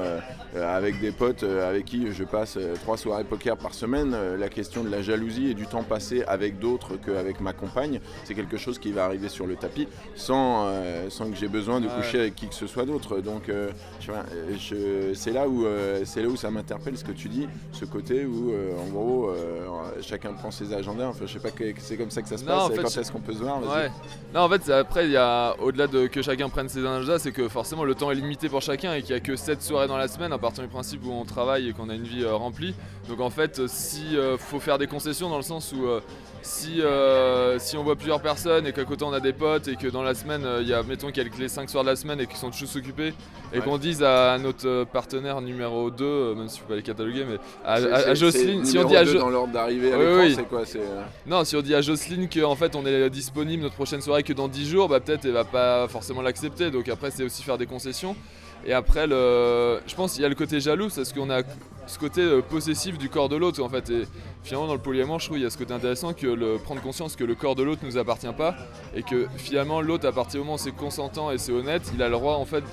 avec 0.55 1.01
des 1.01 1.13
potes 1.13 1.43
avec 1.43 1.85
qui 1.85 2.13
je 2.13 2.25
passe 2.25 2.59
trois 2.83 2.97
soirées 2.97 3.25
poker 3.25 3.57
par 3.57 3.75
semaine, 3.75 4.17
la 4.39 4.49
question 4.49 4.83
de 4.83 4.91
la 4.91 5.03
jalousie 5.03 5.51
et 5.51 5.55
du 5.55 5.67
temps 5.67 5.83
passé 5.83 6.23
avec 6.27 6.59
d'autres 6.59 6.97
qu'avec 6.97 7.41
ma 7.41 7.53
compagne, 7.53 8.01
c'est 8.25 8.35
quelque 8.35 8.57
chose 8.57 8.79
qui 8.79 8.93
va 8.93 9.05
arriver 9.05 9.29
sur 9.29 9.47
le 9.47 9.57
tapis 9.57 9.89
sans, 10.15 10.73
sans 11.11 11.31
que 11.31 11.37
j'ai 11.37 11.49
besoin 11.49 11.81
de 11.81 11.89
coucher 11.89 12.21
avec 12.21 12.35
qui 12.35 12.49
que 12.49 12.55
ce 12.55 12.67
soit 12.67 12.85
d'autre. 12.87 13.21
Donc 13.21 13.51
c'est 14.01 15.33
là, 15.33 15.49
où, 15.49 15.67
c'est 16.05 16.23
là 16.23 16.29
où 16.29 16.37
ça 16.37 16.51
m'interpelle 16.51 16.97
ce 16.97 17.05
que 17.05 17.13
tu 17.13 17.29
dis, 17.29 17.47
ce 17.73 17.85
côté 17.85 18.25
où 18.25 18.53
en 18.81 18.89
gros 18.91 19.31
chacun 20.01 20.33
prend 20.33 20.51
ses 20.51 20.73
agendas, 20.73 21.09
enfin 21.09 21.27
je 21.27 21.33
sais 21.33 21.41
pas 21.41 21.51
que 21.51 21.65
c'est 21.79 21.97
comme 21.97 22.11
ça 22.11 22.23
que 22.23 22.29
ça 22.29 22.39
se 22.39 22.45
passe 22.45 22.58
en 22.65 22.71
fait, 22.71 22.83
quand 22.83 22.97
est-ce 22.97 23.13
qu'on 23.13 23.21
peut 23.21 23.33
se 23.33 23.39
voir 23.39 23.61
Non, 24.35 24.41
en 24.41 24.49
fait, 24.49 24.71
après, 24.71 25.07
il 25.07 25.13
y 25.13 25.17
a 25.17 25.55
au-delà 25.61 25.87
de 25.87 26.07
que 26.07 26.23
chacun 26.23 26.49
prenne 26.49 26.69
ses 26.69 26.85
agendas, 26.85 27.19
c'est 27.19 27.33
que 27.33 27.49
forcément 27.49 27.85
le 27.85 27.95
temps 27.95 28.11
est 28.11 28.15
limité 28.15 28.49
pour 28.49 28.63
chacun 28.63 28.95
et 28.95 29.03
qu'il 29.03 29.15
n'y 29.15 29.21
a 29.21 29.21
que 29.21 29.37
7 29.37 29.63
soirées 29.63 29.89
dans 29.89 29.97
la 29.97 30.09
semaine 30.09 30.33
à 30.33 30.39
partir 30.39 30.63
du 30.63 30.69
principe 30.69 31.05
où 31.05 31.13
on 31.13 31.25
travaille 31.25 31.69
et 31.69 31.73
qu'on 31.73 31.89
a 31.89 31.95
une 31.95 32.05
vie 32.05 32.25
euh, 32.25 32.35
remplie. 32.35 32.75
Donc 33.09 33.21
en 33.21 33.31
fait, 33.31 33.67
si 33.67 34.17
euh, 34.17 34.37
faut 34.37 34.61
faire 34.61 34.79
des 34.79 34.87
concessions 34.87 35.31
dans 35.31 35.37
le 35.37 35.43
sens 35.43 35.73
où 35.73 35.87
euh, 35.87 36.01
si, 36.43 36.81
si 37.59 37.77
on 37.77 37.83
voit 37.83 37.97
plusieurs 37.97 38.23
personnes 38.23 38.67
et 38.67 38.73
qu'à 38.73 38.85
côté 38.85 39.05
on 39.05 39.13
a 39.13 39.21
des 39.21 39.33
potes 39.33 39.69
et 39.69 39.77
que 39.77 39.89
dans 39.89 40.03
la 40.03 40.15
semaine, 40.15 40.47
il 40.61 40.69
y 40.69 40.73
a, 40.73 40.83
mettons 40.83 41.09
qu'il 41.09 41.23
y 41.23 41.27
a 41.27 41.31
les 41.39 41.49
5 41.49 41.69
soirs 41.69 41.85
de 41.85 41.91
la 41.91 41.97
semaine 41.97 42.21
et 42.21 42.27
qu'ils 42.27 42.37
sont 42.37 42.51
tous 42.51 42.77
occupés 42.77 43.13
et 43.53 43.61
qu'on 43.61 43.77
dise 43.77 44.03
à 44.03 44.39
notre 44.39 44.85
partenaire 44.85 45.41
numéro 45.41 45.91
2, 45.91 46.35
même 46.35 46.49
si 46.49 46.57
ne 46.57 46.63
faut 46.63 46.69
pas 46.69 46.77
les 46.77 46.83
cataloguer, 46.83 47.25
mais 47.29 47.39
à, 47.65 48.15
Jocelyne, 48.15 48.65
si 48.65 48.79
on 48.79 48.85
dit 48.85 48.97
à 48.97 49.05
dans 49.05 49.31
l'ordre 49.31 49.53
d'arrivée 49.53 49.93
c'est 50.35 50.49
quoi 50.49 50.63
Non, 51.27 51.45
si 51.45 51.57
on 51.57 51.63
dit 51.63 51.75
à 51.75 51.81
Jocelyne 51.81 52.29
qu'en 52.49 52.57
fait 52.57 52.75
on 52.77 52.87
est 52.87 53.11
disponible 53.11 53.63
notre 53.63 53.75
prochaine 53.75 54.01
soirée 54.01 54.23
que 54.23 54.33
dans 54.33 54.49
10 54.49 54.69
jours, 54.69 54.89
bah 54.89 55.01
peut-être 55.01 55.25
elle 55.27 55.33
va 55.33 55.45
pas 55.45 55.87
forcément 55.89 56.23
l'accepter. 56.23 56.71
Donc 56.71 56.89
après 56.89 57.11
c'est 57.11 57.23
aussi 57.23 57.43
faire 57.43 57.59
des 57.59 57.67
concessions. 57.67 58.17
Et 58.65 58.73
après 58.73 59.07
le, 59.07 59.81
je 59.87 59.95
pense 59.95 60.15
qu'il 60.15 60.23
y 60.23 60.25
a 60.25 60.29
le 60.29 60.35
côté 60.35 60.61
jaloux, 60.61 60.89
parce 60.95 61.13
qu'on 61.13 61.31
a 61.31 61.43
ce 61.87 61.99
côté 61.99 62.23
euh, 62.23 62.43
possessif 62.43 62.99
du 62.99 63.09
corps 63.09 63.29
de 63.29 63.37
l'autre 63.37 63.63
en 63.63 63.69
fait. 63.69 63.91
Et 63.91 64.07
finalement 64.43 64.67
dans 64.67 64.75
le 64.75 64.81
polyamour, 64.81 65.21
je 65.21 65.27
trouve 65.27 65.39
il 65.39 65.43
y 65.43 65.47
a 65.47 65.51
ce 65.51 65.59
côté 65.59 65.75
intéressant 65.75 66.15
que 66.15 66.27
le 66.27 66.57
prendre 66.57 66.81
conscience 66.81 67.17
que 67.17 67.25
le 67.25 67.35
corps 67.35 67.55
de 67.55 67.63
l'autre 67.63 67.83
nous 67.85 67.99
appartient 67.99 68.33
pas 68.37 68.57
et 68.95 69.03
que 69.03 69.27
finalement 69.37 69.81
l'autre 69.81 70.09
à 70.09 70.13
partir 70.13 70.41
du 70.41 70.45
moment 70.45 70.55
où 70.55 70.59
c'est 70.59 70.75
consentant 70.75 71.31
et 71.31 71.39
c'est 71.39 71.53
honnête, 71.53 71.91
il 71.95 72.03
a 72.03 72.07
le 72.07 72.13
droit 72.13 72.37
en 72.37 72.47
fait 72.47 72.65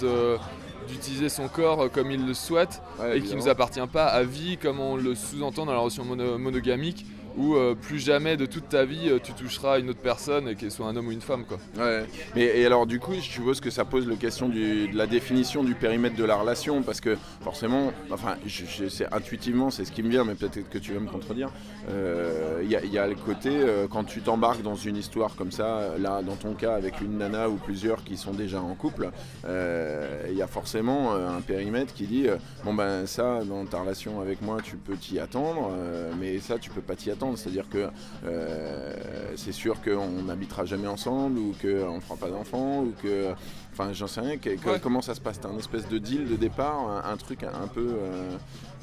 d'utiliser 0.88 1.30
son 1.30 1.48
corps 1.48 1.92
comme 1.92 2.12
il 2.12 2.26
le 2.26 2.34
souhaite 2.34 2.82
et 3.14 3.22
qui 3.22 3.36
nous 3.36 3.48
appartient 3.48 3.88
pas 3.92 4.06
à 4.06 4.24
vie 4.24 4.58
comme 4.58 4.80
on 4.80 4.96
le 4.96 5.16
sous-entend 5.16 5.66
dans 5.66 5.74
la 5.74 5.80
relation 5.80 6.04
monogamique 6.06 7.06
où 7.38 7.56
euh, 7.56 7.76
plus 7.76 8.00
jamais 8.00 8.38
de 8.38 8.46
toute 8.46 8.70
ta 8.70 8.86
vie 8.86 9.10
euh, 9.10 9.20
tu 9.22 9.34
toucheras 9.34 9.80
une 9.80 9.90
autre 9.90 10.00
personne, 10.00 10.48
et 10.48 10.56
qu'elle 10.56 10.72
soit 10.72 10.88
un 10.88 10.96
homme 10.96 11.08
ou 11.08 11.12
une 11.12 11.22
femme. 11.22 11.46
Quoi. 11.46 11.58
Ouais. 11.78 12.06
Mais, 12.36 12.60
et 12.60 12.66
alors 12.66 12.86
du 12.86 13.00
coup, 13.00 13.14
je 13.16 13.22
suppose 13.22 13.60
que 13.60 13.70
ça 13.70 13.86
pose 13.86 14.08
la 14.08 14.16
question 14.16 14.50
de 14.50 14.96
la 14.96 15.08
définition 15.08 15.64
du 15.64 15.76
périmètre 15.76 16.16
de 16.16 16.24
la 16.24 16.36
relation, 16.36 16.82
parce 16.82 17.02
que 17.02 17.18
forcément, 17.42 17.92
enfin, 18.12 18.36
je, 18.46 18.88
sais, 18.88 19.08
intuitivement, 19.12 19.70
c'est 19.70 19.86
ce 19.86 19.92
qui 19.92 20.04
me 20.04 20.10
vient, 20.10 20.24
mais 20.24 20.36
peut-être 20.36 20.70
que 20.70 20.78
tu 20.78 20.94
vas 20.94 21.00
me 21.00 21.10
contredire. 21.10 21.50
Il 21.88 21.94
euh, 21.94 22.64
y, 22.64 22.98
a 22.98 23.08
le 23.08 23.16
côté, 23.16 23.52
quand 23.92 24.04
tu 24.04 24.22
t'embarques 24.22 24.62
dans 24.62 24.76
une 24.76 24.98
histoire 24.98 25.36
comme 25.36 25.52
ça, 25.52 25.98
là, 26.00 26.22
dans 26.22 26.36
ton 26.36 26.54
cas, 26.54 26.76
avec 26.76 27.02
une 27.02 27.18
nana 27.18 27.50
ou 27.50 27.56
plusieurs 27.56 28.04
qui 28.04 28.18
sont 28.18 28.34
déjà 28.34 28.62
en 28.62 28.76
couple, 28.76 29.10
il 29.48 30.38
y 30.38 30.42
a 30.42 30.48
forcément 30.48 31.14
un 31.14 31.42
périmètre 31.42 31.94
qui 31.94 32.06
dit, 32.06 32.28
bon 32.64 32.74
ben 32.74 33.06
ça, 33.06 33.44
dans 33.44 33.66
ta 33.66 33.82
relation 33.82 34.22
avec 34.22 34.42
moi, 34.42 34.58
tu 34.64 34.78
peux 34.78 34.96
t'y 34.96 35.20
attendre, 35.20 35.72
mais 36.20 36.40
ça, 36.40 36.58
tu 36.58 36.70
peux 36.70 36.82
pas 36.82 36.96
t'y 36.96 37.12
attendre 37.12 37.25
c'est-à-dire 37.36 37.70
que 37.70 37.90
euh, 38.26 38.94
c'est 39.36 39.52
sûr 39.52 39.82
qu'on 39.82 40.24
n'habitera 40.24 40.66
jamais 40.66 40.88
ensemble 40.88 41.40
ou 41.40 41.54
qu'on 41.62 41.96
ne 41.96 42.00
fera 42.00 42.16
pas 42.16 42.30
d'enfants 42.30 42.82
ou 42.84 42.94
que. 43.02 43.34
Enfin, 43.74 43.92
j'en 43.94 44.08
sais 44.08 44.22
rien. 44.22 44.38
Comment 44.82 45.02
ça 45.02 45.16
se 45.16 45.22
passe? 45.22 45.40
T'as 45.40 45.50
un 45.50 45.58
espèce 45.58 45.88
de 45.88 45.98
deal 45.98 46.28
de 46.28 46.36
départ, 46.36 47.04
un, 47.06 47.18
truc 47.18 47.44
un 47.44 47.68
peu. 47.68 47.88
Euh, 47.88 48.38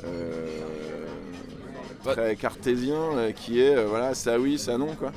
euh, 0.05 1.07
très 2.03 2.35
cartésien 2.35 3.33
qui 3.37 3.61
est 3.61 3.85
voilà 3.85 4.13
ça 4.13 4.37
oui 4.37 4.59
ça 4.59 4.77
non 4.77 4.97
quoi 4.97 5.13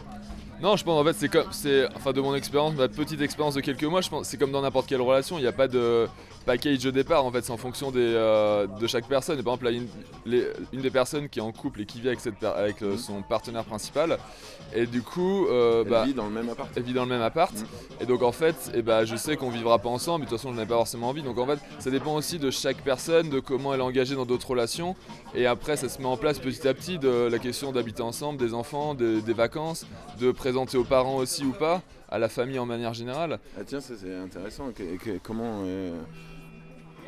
non, 0.62 0.77
je 0.77 0.86
pense 0.86 1.01
en 1.01 1.03
fait 1.03 1.13
c'est 1.13 1.27
comme 1.27 1.51
c'est 1.51 1.86
enfin 1.96 2.13
de 2.13 2.22
mon 2.22 2.34
expérience, 2.34 2.75
ma 2.75 2.88
petite 2.88 3.20
expérience 3.22 3.55
de 3.55 3.62
quelques 3.62 3.84
mois, 3.84 4.01
je 4.01 4.10
pense 4.10 4.27
c'est 4.27 4.38
comme 4.38 4.51
dans 4.51 4.62
n'importe 4.62 4.88
quelle 4.88 5.01
relation, 5.01 5.38
il 5.38 5.41
n'y 5.41 5.48
a 5.48 5.51
pas 5.51 5.67
de 5.67 6.08
package 6.46 6.84
de 6.84 6.92
départ 6.92 7.25
en 7.25 7.32
fait, 7.32 7.44
c'est 7.44 7.52
en 7.52 7.58
fonction 7.58 7.92
des, 7.92 8.00
euh, 8.00 8.68
de 8.68 8.88
chaque 8.88 9.08
personne. 9.08 9.40
Et 9.40 9.44
par 9.44 9.56
exemple, 9.56 9.74
une, 10.25 10.44
une, 10.72 10.82
des 10.82 10.90
personnes 10.90 11.28
qui 11.30 11.40
est 11.40 11.42
en 11.42 11.52
couple 11.52 11.82
et 11.82 11.86
qui 11.86 12.00
vit 12.00 12.08
avec, 12.08 12.20
cette, 12.20 12.44
avec 12.44 12.82
euh, 12.82 12.98
son 12.98 13.22
partenaire 13.22 13.66
principal, 13.66 14.18
et 14.74 14.86
du 14.86 15.02
coup, 15.02 15.48
euh, 15.48 15.84
elle 15.84 15.90
bah, 15.90 16.06
vit 16.06 16.14
dans 16.14 16.25
le 16.25 16.32
même 16.32 16.50
appart. 16.50 16.70
Elle 16.75 16.84
vit 16.84 16.94
dans 16.94 17.04
le 17.04 17.10
même 17.10 17.22
appart. 17.22 17.54
Et 18.00 18.06
donc 18.06 18.22
en 18.22 18.32
fait, 18.32 18.72
et 18.74 18.82
bah, 18.82 19.06
je 19.06 19.16
sais 19.16 19.36
qu'on 19.38 19.50
vivra 19.50 19.80
pas 19.80 19.90
ensemble, 19.90 20.20
mais 20.20 20.25
de 20.25 20.30
toute 20.30 20.40
façon, 20.40 20.54
je 20.54 20.60
n'ai 20.60 20.66
pas 20.66 20.75
forcément 20.75 21.10
envie. 21.10 21.24
Donc 21.24 21.38
en 21.38 21.46
fait, 21.46 21.60
ça 21.80 21.90
dépend 21.90 22.16
aussi 22.16 22.40
de 22.40 22.52
chaque 22.52 22.78
personne, 22.78 23.30
de 23.30 23.40
comment 23.40 23.74
elle 23.74 23.80
est 23.80 23.84
engagée 23.84 24.16
dans 24.16 24.25
d'autres 24.25 24.50
relations. 24.50 24.96
Et 25.34 25.46
après, 25.46 25.78
ça 25.78 25.90
se 25.90 26.00
met 26.00 26.06
en 26.08 26.18
place 26.18 26.40
petit 26.40 26.68
à 26.68 26.74
petit 26.74 26.98
de 26.98 27.28
la 27.30 27.40
question 27.40 27.72
d'habiter 27.72 28.02
ensemble, 28.02 28.40
des 28.40 28.54
enfants, 28.54 28.94
des 28.94 29.34
vacances, 29.34 29.86
de 30.20 30.32
présenter 30.32 30.78
aux 30.78 30.84
parents 30.84 31.18
aussi 31.18 31.44
ou 31.44 31.52
pas, 31.52 31.82
à 32.10 32.20
la 32.20 32.30
famille 32.30 32.60
en 32.60 32.66
manière 32.66 32.94
générale. 32.94 33.40
Ah 33.58 33.62
tiens, 33.66 33.82
ça 33.82 33.94
c'est 34.00 34.16
intéressant. 34.16 34.72
comment 35.24 35.64
euh, 35.66 35.92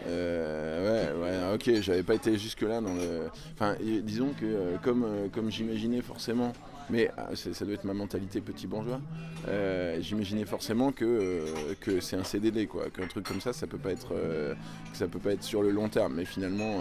ouais, 0.05 1.11
ouais, 1.21 1.53
ok, 1.53 1.81
j'avais 1.81 2.03
pas 2.03 2.15
été 2.15 2.37
jusque-là 2.37 2.81
dans 2.81 2.93
le. 2.93 3.29
Enfin, 3.53 3.75
disons 4.03 4.33
que 4.39 4.45
euh, 4.45 4.77
comme, 4.81 5.03
euh, 5.03 5.27
comme 5.33 5.49
j'imaginais 5.51 6.01
forcément, 6.01 6.53
mais 6.89 7.11
ah, 7.17 7.29
ça 7.35 7.65
doit 7.65 7.73
être 7.73 7.83
ma 7.83 7.93
mentalité 7.93 8.39
petit 8.41 8.67
bourgeois, 8.67 9.01
j'imaginais 9.99 10.45
forcément 10.45 10.91
que, 10.91 11.43
que 11.81 11.99
c'est 11.99 12.15
un 12.15 12.23
CDD, 12.23 12.67
quoi, 12.67 12.89
qu'un 12.89 13.07
truc 13.07 13.25
comme 13.27 13.41
ça, 13.41 13.51
ça 13.53 13.67
peut 13.67 13.77
pas 13.77 13.91
être, 13.91 14.13
ça 14.93 15.07
peut 15.07 15.19
pas 15.19 15.33
être 15.33 15.43
sur 15.43 15.61
le 15.61 15.71
long 15.71 15.89
terme, 15.89 16.15
mais 16.15 16.25
finalement, 16.25 16.79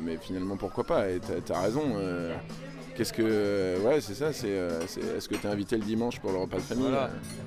mais 0.00 0.16
finalement 0.16 0.56
pourquoi 0.56 0.84
pas, 0.84 1.10
et 1.10 1.18
t'as 1.18 1.56
as 1.56 1.60
raison 1.60 1.82
Qu'est-ce 2.98 3.12
que. 3.12 3.78
ouais, 3.84 4.00
c'est 4.00 4.14
ça, 4.14 4.32
c'est. 4.32 4.48
Est-ce 4.48 5.28
que 5.28 5.36
tu 5.36 5.46
es 5.46 5.50
invité 5.50 5.76
le 5.76 5.84
dimanche 5.84 6.18
pour 6.18 6.32
le 6.32 6.38
repas 6.38 6.56
de 6.56 6.62
famille 6.62 6.90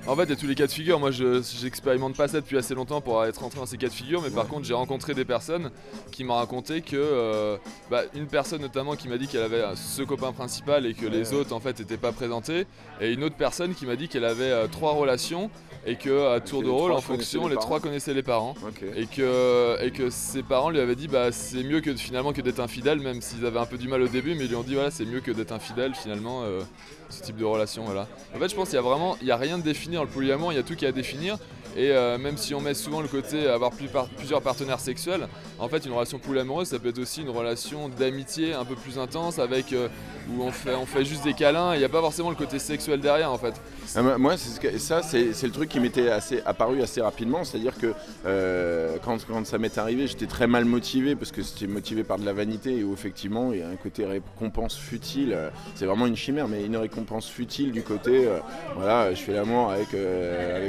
En 0.07 0.15
fait, 0.15 0.23
il 0.23 0.29
y 0.29 0.31
a 0.31 0.35
tous 0.37 0.47
les 0.47 0.55
cas 0.55 0.65
de 0.65 0.71
figure. 0.71 0.97
Moi, 0.97 1.11
je 1.11 1.43
j'expérimente 1.59 2.15
pas 2.15 2.29
ça 2.29 2.39
depuis 2.39 2.57
assez 2.57 2.73
longtemps 2.73 3.01
pour 3.01 3.21
être 3.25 3.41
rentré 3.41 3.59
dans 3.59 3.65
ces 3.65 3.75
cas 3.75 3.89
de 3.89 3.93
figure, 3.93 4.21
mais 4.21 4.29
par 4.29 4.47
contre, 4.47 4.65
j'ai 4.65 4.73
rencontré 4.73 5.13
des 5.13 5.25
personnes 5.25 5.69
qui 6.09 6.23
m'ont 6.23 6.35
raconté 6.35 6.79
que. 6.79 7.59
Bah, 7.89 8.03
une 8.15 8.27
personne 8.27 8.61
notamment 8.61 8.95
qui 8.95 9.09
m'a 9.09 9.17
dit 9.17 9.27
qu'elle 9.27 9.43
avait 9.43 9.63
ce 9.75 10.03
copain 10.03 10.31
principal 10.31 10.85
et 10.85 10.93
que 10.93 11.05
les 11.05 11.33
autres 11.33 11.53
en 11.53 11.59
fait 11.59 11.77
n'étaient 11.79 11.97
pas 11.97 12.13
présentés, 12.13 12.65
et 13.01 13.11
une 13.11 13.25
autre 13.25 13.35
personne 13.35 13.73
qui 13.73 13.85
m'a 13.85 13.97
dit 13.97 14.07
qu'elle 14.07 14.23
avait 14.23 14.69
trois 14.69 14.93
relations 14.93 15.51
et 15.85 15.95
que 15.95 16.33
à 16.33 16.39
tour 16.39 16.63
de 16.63 16.69
rôle 16.69 16.91
en 16.91 17.01
fonction 17.01 17.47
les, 17.47 17.55
trois 17.55 17.79
connaissaient 17.79 18.13
les 18.13 18.23
parents. 18.23 18.55
Et 18.95 19.05
que 19.07 19.77
et 19.81 19.91
que 19.91 20.09
ses 20.09 20.43
parents 20.43 20.69
lui 20.69 20.79
avaient 20.79 20.95
dit 20.95 21.07
bah 21.07 21.31
c'est 21.31 21.63
mieux 21.63 21.81
que 21.81 21.95
finalement 21.95 22.33
que 22.33 22.41
d'être 22.41 22.59
infidèle 22.59 22.99
même 22.99 23.21
s'ils 23.21 23.45
avaient 23.45 23.59
un 23.59 23.65
peu 23.65 23.77
du 23.77 23.87
mal 23.87 24.01
au 24.01 24.07
début 24.07 24.35
mais 24.35 24.45
ils 24.45 24.49
lui 24.49 24.55
ont 24.55 24.63
dit 24.63 24.75
voilà 24.75 24.91
c'est 24.91 25.05
mieux 25.05 25.21
que 25.21 25.31
d'être 25.31 25.51
infidèle 25.51 25.95
finalement 25.95 26.43
euh, 26.43 26.61
ce 27.09 27.23
type 27.23 27.37
de 27.37 27.45
relation 27.45 27.83
voilà. 27.83 28.07
En 28.35 28.39
fait 28.39 28.49
je 28.49 28.55
pense 28.55 28.69
qu'il 28.69 28.75
y 28.75 28.79
a 28.79 28.83
vraiment 28.83 29.17
il 29.21 29.27
y 29.27 29.31
a 29.31 29.37
rien 29.37 29.57
de 29.57 29.63
défini 29.63 29.95
dans 29.95 30.03
le 30.03 30.09
polyamour 30.09 30.53
il 30.53 30.55
y 30.55 30.59
a 30.59 30.63
tout 30.63 30.75
qui 30.75 30.85
est 30.85 30.89
à 30.89 30.93
définir 30.93 31.37
et 31.75 31.91
euh, 31.91 32.17
même 32.17 32.37
si 32.37 32.53
on 32.53 32.61
met 32.61 32.73
souvent 32.73 33.01
le 33.01 33.07
côté 33.07 33.47
avoir 33.47 33.71
plusieurs 33.71 34.41
partenaires 34.41 34.79
sexuels, 34.79 35.27
en 35.59 35.67
fait 35.69 35.85
une 35.85 35.93
relation 35.93 36.19
polyamoureuse 36.19 36.69
ça 36.69 36.79
peut 36.79 36.89
être 36.89 36.99
aussi 36.99 37.21
une 37.21 37.29
relation 37.29 37.89
d'amitié 37.89 38.53
un 38.53 38.65
peu 38.65 38.75
plus 38.75 38.97
intense 38.99 39.39
avec 39.39 39.71
euh, 39.73 39.87
où 40.29 40.43
on 40.43 40.51
fait, 40.51 41.05
juste 41.05 41.23
des 41.23 41.33
câlins, 41.33 41.73
il 41.73 41.79
n'y 41.79 41.85
a 41.85 41.89
pas 41.89 42.01
forcément 42.01 42.29
le 42.29 42.35
côté 42.35 42.59
sexuel 42.59 42.99
derrière 42.99 43.31
en 43.31 43.37
fait. 43.37 43.53
Ah, 43.95 44.17
moi 44.17 44.35
ça 44.37 45.01
c'est 45.01 45.43
le 45.43 45.51
truc 45.51 45.69
qui 45.69 45.79
m'était 45.79 46.09
apparu 46.45 46.81
assez 46.81 47.01
rapidement, 47.01 47.43
c'est-à-dire 47.43 47.77
que 47.77 47.93
euh, 48.25 48.97
quand, 49.03 49.45
ça 49.45 49.57
m'est 49.57 49.77
arrivé 49.77 50.07
j'étais 50.07 50.27
très 50.27 50.47
mal 50.47 50.65
motivé 50.65 51.15
parce 51.15 51.31
que 51.31 51.41
c'était 51.41 51.67
motivé 51.67 52.03
par 52.03 52.19
de 52.19 52.25
la 52.25 52.33
vanité 52.33 52.77
et 52.77 52.83
où 52.83 52.93
effectivement 52.93 53.53
il 53.53 53.59
y 53.59 53.63
a 53.63 53.69
un 53.69 53.75
côté 53.75 54.05
récompense 54.05 54.77
futile, 54.77 55.37
c'est 55.75 55.85
vraiment 55.85 56.07
une 56.07 56.15
chimère 56.15 56.47
mais 56.47 56.65
une 56.65 56.77
récompense 56.77 57.29
futile 57.29 57.71
du 57.71 57.83
côté 57.83 58.27
voilà 58.75 59.13
je 59.13 59.21
fais 59.21 59.33
l'amour 59.33 59.71
avec, 59.71 59.89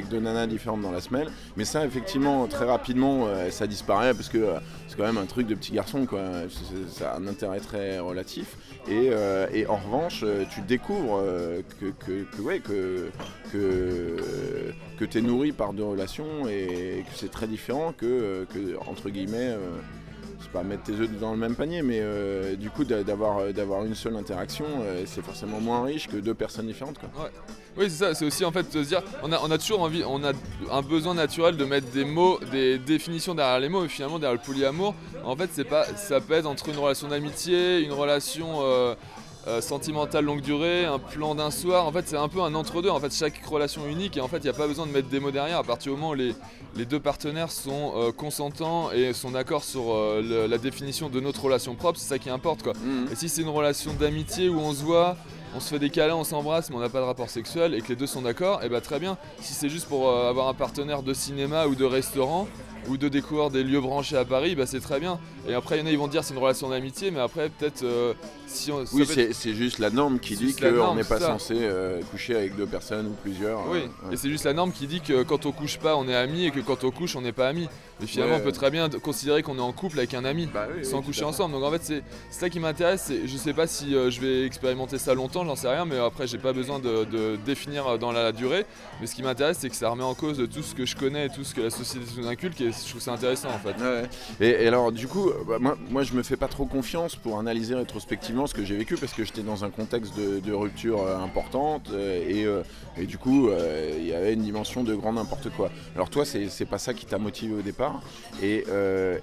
deux 0.08 0.20
nanas 0.20 0.46
différentes 0.46 0.80
la 0.92 1.00
semaine. 1.00 1.28
Mais 1.56 1.64
ça, 1.64 1.84
effectivement, 1.84 2.46
très 2.46 2.64
rapidement, 2.64 3.26
euh, 3.26 3.50
ça 3.50 3.66
disparaît 3.66 4.14
parce 4.14 4.28
que 4.28 4.38
euh, 4.38 4.58
c'est 4.88 4.96
quand 4.96 5.06
même 5.06 5.18
un 5.18 5.26
truc 5.26 5.46
de 5.46 5.54
petit 5.54 5.72
garçon, 5.72 6.06
quoi. 6.06 6.22
Ça 6.88 7.12
a 7.12 7.18
un 7.18 7.26
intérêt 7.26 7.60
très 7.60 7.98
relatif. 7.98 8.56
Et, 8.88 9.08
euh, 9.10 9.46
en 9.68 9.76
revanche, 9.76 10.24
tu 10.50 10.60
découvres 10.60 11.22
que, 11.80 11.86
que, 11.86 12.42
ouais, 12.42 12.60
que, 12.60 13.10
que, 13.52 14.16
que 14.98 15.04
tu 15.04 15.18
es 15.18 15.20
nourri 15.20 15.52
par 15.52 15.72
deux 15.72 15.84
relations 15.84 16.48
et 16.48 17.04
que 17.08 17.18
c'est 17.18 17.30
très 17.30 17.46
différent 17.46 17.92
que, 17.96 18.46
que 18.52 18.76
entre 18.86 19.08
guillemets, 19.08 19.56
c'est 20.42 20.50
pas 20.50 20.62
mettre 20.62 20.82
tes 20.82 20.92
œufs 20.92 21.08
dans 21.20 21.32
le 21.32 21.38
même 21.38 21.54
panier, 21.54 21.82
mais 21.82 22.02
du 22.56 22.70
coup 22.70 22.84
d'avoir 22.84 23.52
d'avoir 23.52 23.84
une 23.84 23.94
seule 23.94 24.16
interaction, 24.16 24.66
c'est 25.06 25.24
forcément 25.24 25.60
moins 25.60 25.84
riche 25.84 26.08
que 26.08 26.16
deux 26.16 26.34
personnes 26.34 26.66
différentes. 26.66 26.98
Quoi. 26.98 27.08
Oui, 27.76 27.86
c'est 27.88 28.04
ça, 28.04 28.14
c'est 28.14 28.26
aussi 28.26 28.44
en 28.44 28.52
fait 28.52 28.70
se 28.70 28.78
dire, 28.78 29.02
on 29.22 29.32
a, 29.32 29.40
on 29.42 29.50
a 29.50 29.56
toujours 29.56 29.80
envie, 29.80 30.02
on 30.06 30.22
a 30.24 30.32
un 30.70 30.82
besoin 30.82 31.14
naturel 31.14 31.56
de 31.56 31.64
mettre 31.64 31.90
des 31.90 32.04
mots, 32.04 32.38
des 32.50 32.78
définitions 32.78 33.34
derrière 33.34 33.60
les 33.60 33.68
mots, 33.70 33.84
et 33.84 33.88
finalement 33.88 34.18
derrière 34.18 34.38
le 34.38 34.46
polyamour, 34.46 34.94
en 35.24 35.36
fait, 35.36 35.48
c'est 35.52 35.64
pas, 35.64 35.84
ça 35.84 36.20
peut 36.20 36.34
être 36.34 36.46
entre 36.46 36.68
une 36.68 36.76
relation 36.76 37.08
d'amitié, 37.08 37.80
une 37.80 37.92
relation 37.92 38.60
euh, 39.46 39.52
euh, 39.52 39.60
sentimentale 39.60 40.24
longue 40.24 40.40
durée, 40.40 40.84
un 40.84 40.98
plan 40.98 41.34
d'un 41.34 41.50
soir, 41.50 41.86
en 41.86 41.92
fait, 41.92 42.06
c'est 42.06 42.16
un 42.16 42.28
peu 42.28 42.40
un 42.40 42.54
entre-deux, 42.54 42.90
en 42.90 43.00
fait, 43.00 43.12
chaque 43.12 43.44
relation 43.44 43.86
unique, 43.86 44.16
et 44.16 44.20
en 44.20 44.28
fait, 44.28 44.38
il 44.38 44.44
n'y 44.44 44.50
a 44.50 44.54
pas 44.54 44.66
besoin 44.66 44.86
de 44.86 44.92
mettre 44.92 45.08
des 45.08 45.20
mots 45.20 45.30
derrière, 45.30 45.58
à 45.58 45.64
partir 45.64 45.92
du 45.92 45.98
moment 45.98 46.12
où 46.12 46.14
les, 46.14 46.34
les 46.76 46.84
deux 46.84 47.00
partenaires 47.00 47.50
sont 47.50 47.92
euh, 47.96 48.12
consentants 48.12 48.90
et 48.92 49.12
sont 49.12 49.30
d'accord 49.32 49.64
sur 49.64 49.82
la 50.22 50.58
définition 50.58 51.08
de 51.08 51.20
notre 51.20 51.42
relation 51.42 51.74
propre, 51.74 51.98
c'est 51.98 52.08
ça 52.08 52.18
qui 52.18 52.30
importe, 52.30 52.62
quoi. 52.62 52.72
Mmh. 52.72 53.12
Et 53.12 53.16
si 53.16 53.28
c'est 53.28 53.42
une 53.42 53.48
relation 53.48 53.92
d'amitié 53.94 54.48
où 54.48 54.58
on 54.58 54.72
se 54.72 54.82
voit, 54.82 55.16
on 55.54 55.60
se 55.60 55.68
fait 55.68 55.78
des 55.78 55.90
câlins, 55.90 56.16
on 56.16 56.24
s'embrasse, 56.24 56.70
mais 56.70 56.76
on 56.76 56.80
n'a 56.80 56.88
pas 56.88 57.00
de 57.00 57.04
rapport 57.04 57.28
sexuel 57.28 57.74
et 57.74 57.80
que 57.82 57.88
les 57.88 57.96
deux 57.96 58.06
sont 58.06 58.22
d'accord, 58.22 58.62
et 58.62 58.66
eh 58.66 58.68
bah 58.68 58.80
très 58.80 58.98
bien. 58.98 59.18
Si 59.40 59.52
c'est 59.52 59.68
juste 59.68 59.86
pour 59.86 60.08
euh, 60.08 60.30
avoir 60.30 60.48
un 60.48 60.54
partenaire 60.54 61.02
de 61.02 61.12
cinéma 61.12 61.66
ou 61.66 61.74
de 61.74 61.84
restaurant, 61.84 62.48
ou 62.88 62.96
de 62.96 63.08
découvrir 63.08 63.50
des 63.50 63.62
lieux 63.62 63.80
branchés 63.80 64.16
à 64.16 64.24
Paris, 64.24 64.54
bah 64.54 64.66
c'est 64.66 64.80
très 64.80 65.00
bien. 65.00 65.18
Et 65.48 65.54
après, 65.54 65.76
il 65.76 65.80
y 65.80 65.82
en 65.82 65.86
a, 65.86 65.90
ils 65.90 65.98
vont 65.98 66.08
dire 66.08 66.24
c'est 66.24 66.34
une 66.34 66.40
relation 66.40 66.68
d'amitié, 66.68 67.10
mais 67.10 67.20
après, 67.20 67.48
peut-être 67.48 67.82
euh, 67.82 68.14
si 68.46 68.70
on. 68.70 68.84
Oui, 68.92 69.06
c'est 69.06 69.54
juste 69.54 69.78
la 69.78 69.90
norme 69.90 70.18
qui 70.18 70.36
dit 70.36 70.54
qu'on 70.54 70.94
n'est 70.94 71.04
pas 71.04 71.20
censé 71.20 71.54
euh, 71.58 72.00
coucher 72.10 72.36
avec 72.36 72.56
deux 72.56 72.66
personnes 72.66 73.06
ou 73.06 73.16
plusieurs. 73.22 73.68
Oui, 73.68 73.80
et 74.10 74.16
c'est 74.16 74.30
juste 74.30 74.44
la 74.44 74.52
norme 74.52 74.72
qui 74.72 74.86
dit 74.86 75.00
que 75.00 75.22
quand 75.22 75.46
on 75.46 75.52
couche 75.52 75.78
pas, 75.78 75.96
on 75.96 76.08
est 76.08 76.14
amis 76.14 76.46
et 76.46 76.50
que 76.50 76.60
quand 76.60 76.84
on 76.84 76.90
couche, 76.90 77.16
on 77.16 77.22
n'est 77.22 77.32
pas 77.32 77.48
amis. 77.48 77.68
Mais 78.02 78.06
finalement, 78.06 78.36
on 78.36 78.40
peut 78.40 78.52
très 78.52 78.70
bien 78.70 78.90
considérer 78.90 79.42
qu'on 79.42 79.56
est 79.56 79.62
en 79.62 79.72
couple 79.72 79.98
avec 79.98 80.12
un 80.12 80.24
ami 80.24 80.48
bah 80.52 80.66
sans 80.82 81.00
coucher 81.00 81.24
ensemble. 81.24 81.54
Donc 81.54 81.64
en 81.64 81.70
fait, 81.70 81.82
c'est 81.82 82.02
ça 82.30 82.50
qui 82.50 82.60
m'intéresse. 82.60 83.10
Je 83.24 83.36
sais 83.36 83.54
pas 83.54 83.66
si 83.66 83.92
je 83.92 84.20
vais 84.20 84.44
expérimenter 84.44 84.98
ça 84.98 85.14
longtemps, 85.14 85.44
j'en 85.44 85.56
sais 85.56 85.68
rien, 85.68 85.84
mais 85.84 85.98
après, 85.98 86.26
j'ai 86.26 86.38
pas 86.38 86.52
besoin 86.52 86.78
de, 86.78 87.04
de, 87.04 87.36
définir 87.46 87.98
dans 87.98 88.12
la 88.12 88.32
durée. 88.32 88.66
Mais 89.00 89.06
ce 89.06 89.14
qui 89.14 89.22
m'intéresse, 89.22 89.58
c'est 89.60 89.70
que 89.70 89.76
ça 89.76 89.88
remet 89.88 90.02
en 90.02 90.14
cause 90.14 90.46
tout 90.52 90.62
ce 90.62 90.74
que 90.74 90.84
je 90.84 90.96
connais 90.96 91.26
et 91.26 91.28
tout 91.28 91.44
ce 91.44 91.54
que 91.54 91.60
la 91.60 91.70
société 91.70 92.04
nous 92.16 92.26
inculque. 92.26 92.60
Et 92.60 92.72
je 92.72 92.88
trouve 92.88 93.00
ça 93.00 93.12
intéressant 93.12 93.48
en 93.48 93.58
fait. 93.58 93.76
Et, 94.40 94.66
alors, 94.66 94.92
du 94.92 95.08
coup, 95.08 95.30
bah, 95.46 95.58
moi, 95.60 95.76
moi, 95.90 96.02
je 96.02 96.14
me 96.14 96.22
fais 96.22 96.36
pas 96.36 96.48
trop 96.48 96.66
confiance 96.66 97.16
pour 97.16 97.38
analyser 97.38 97.74
rétrospectivement 97.74 98.46
ce 98.46 98.54
que 98.54 98.64
j'ai 98.64 98.76
vécu 98.76 98.96
parce 98.96 99.12
que 99.12 99.24
j'étais 99.24 99.42
dans 99.42 99.64
un 99.64 99.70
contexte 99.70 100.16
de, 100.16 100.52
rupture 100.52 101.02
euh, 101.02 101.18
importante 101.18 101.90
euh, 101.92 102.24
et, 102.28 102.44
euh, 102.44 102.62
et, 102.96 103.06
du 103.06 103.18
coup, 103.18 103.50
il 103.98 104.06
y 104.06 104.12
avait 104.12 104.34
une 104.34 104.42
dimension 104.42 104.82
de 104.84 104.94
grand 104.94 105.12
n'importe 105.12 105.50
quoi. 105.50 105.70
Alors, 105.94 106.10
toi, 106.10 106.24
c'est 106.24 106.66
pas 106.66 106.78
ça 106.78 106.94
qui 106.94 107.06
t'a 107.06 107.18
motivé 107.18 107.54
au 107.54 107.62
départ. 107.62 107.91
Et, 108.42 108.64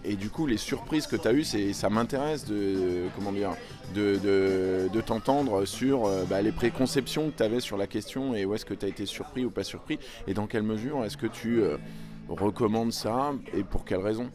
et, 0.06 0.16
du 0.16 0.30
coup, 0.30 0.48
les 0.48 0.58
surprises 0.58 1.08
que 1.08 1.16
tu 1.16 1.28
as 1.28 1.34
eues, 1.34 1.44
ça 1.44 1.90
m'intéresse 1.90 2.46
de, 2.46 3.08
comment 3.16 3.32
dire, 3.32 3.52
de, 3.96 5.02
t'entendre 5.06 5.66
sur 5.66 6.10
bah, 6.30 6.42
les 6.42 6.52
préconceptions 6.52 7.30
que 7.32 7.38
tu 7.38 7.44
avais 7.44 7.60
sur 7.60 7.78
la 7.78 7.88
question 7.88 8.36
et 8.36 8.46
où 8.46 8.54
est-ce 8.56 8.66
que 8.66 8.74
tu 8.74 8.86
as 8.86 8.90
été 8.90 9.06
surpris 9.06 9.46
ou 9.46 9.50
pas 9.50 9.64
surpris 9.64 10.00
et 10.28 10.34
dans 10.34 10.48
quelle 10.48 10.64
mesure 10.64 11.04
est-ce 11.06 11.18
que 11.18 11.28
tu 11.28 11.62
recommandes 12.28 12.94
ça 12.94 13.34
et 13.54 13.64
pour 13.64 13.86
quelle 13.86 14.02
raison? 14.02 14.30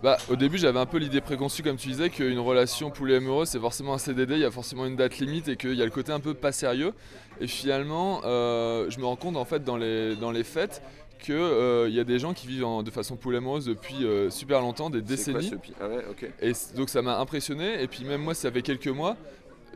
Bah, 0.00 0.16
au 0.30 0.36
début, 0.36 0.58
j'avais 0.58 0.78
un 0.78 0.86
peu 0.86 0.98
l'idée 0.98 1.20
préconçue, 1.20 1.64
comme 1.64 1.76
tu 1.76 1.88
disais, 1.88 2.08
qu'une 2.08 2.38
relation 2.38 2.92
amoureuse 2.92 3.48
c'est 3.48 3.58
forcément 3.58 3.94
un 3.94 3.98
CDD, 3.98 4.34
il 4.34 4.40
y 4.40 4.44
a 4.44 4.50
forcément 4.50 4.86
une 4.86 4.94
date 4.94 5.18
limite 5.18 5.48
et 5.48 5.56
qu'il 5.56 5.74
y 5.74 5.82
a 5.82 5.84
le 5.84 5.90
côté 5.90 6.12
un 6.12 6.20
peu 6.20 6.34
pas 6.34 6.52
sérieux. 6.52 6.92
Et 7.40 7.48
finalement, 7.48 8.20
euh, 8.24 8.88
je 8.90 9.00
me 9.00 9.06
rends 9.06 9.16
compte 9.16 9.36
en 9.36 9.44
fait 9.44 9.64
dans 9.64 9.76
les, 9.76 10.14
dans 10.14 10.30
les 10.30 10.44
fêtes 10.44 10.82
qu'il 11.18 11.34
euh, 11.34 11.88
y 11.90 12.00
a 12.00 12.04
des 12.04 12.18
gens 12.18 12.32
qui 12.32 12.46
vivent 12.46 12.64
de 12.84 12.90
façon 12.90 13.16
polyamoureuse 13.16 13.66
depuis 13.66 14.04
euh, 14.04 14.30
super 14.30 14.60
longtemps, 14.60 14.90
des 14.90 15.02
décennies. 15.02 15.52
Ah 15.80 15.88
ouais, 15.88 16.04
Et 16.40 16.52
donc 16.76 16.88
ça 16.88 17.02
m'a 17.02 17.18
impressionné. 17.18 17.82
Et 17.82 17.86
puis 17.86 18.04
même 18.04 18.22
moi, 18.22 18.34
ça 18.34 18.50
fait 18.50 18.62
quelques 18.62 18.88
mois, 18.88 19.16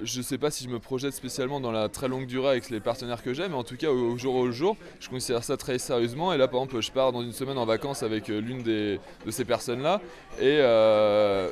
je 0.02 0.22
sais 0.22 0.38
pas 0.38 0.50
si 0.50 0.64
je 0.64 0.68
me 0.68 0.78
projette 0.78 1.14
spécialement 1.14 1.60
dans 1.60 1.70
la 1.70 1.88
très 1.88 2.08
longue 2.08 2.26
durée 2.26 2.48
avec 2.48 2.70
les 2.70 2.80
partenaires 2.80 3.22
que 3.22 3.34
j'ai, 3.34 3.48
mais 3.48 3.54
en 3.54 3.64
tout 3.64 3.76
cas 3.76 3.90
au, 3.90 4.16
jour 4.16 4.34
au 4.34 4.50
jour, 4.50 4.76
je 5.00 5.08
considère 5.08 5.44
ça 5.44 5.56
très 5.56 5.78
sérieusement. 5.78 6.32
Et 6.32 6.38
là, 6.38 6.48
par 6.48 6.62
exemple, 6.62 6.80
je 6.80 6.90
pars 6.90 7.12
dans 7.12 7.22
une 7.22 7.32
semaine 7.32 7.58
en 7.58 7.66
vacances 7.66 8.02
avec 8.02 8.30
euh, 8.30 8.40
l'une 8.40 8.62
de 8.62 8.98
ces 9.30 9.44
personnes-là. 9.44 10.00
Et, 10.38 10.58
euh, 10.60 11.50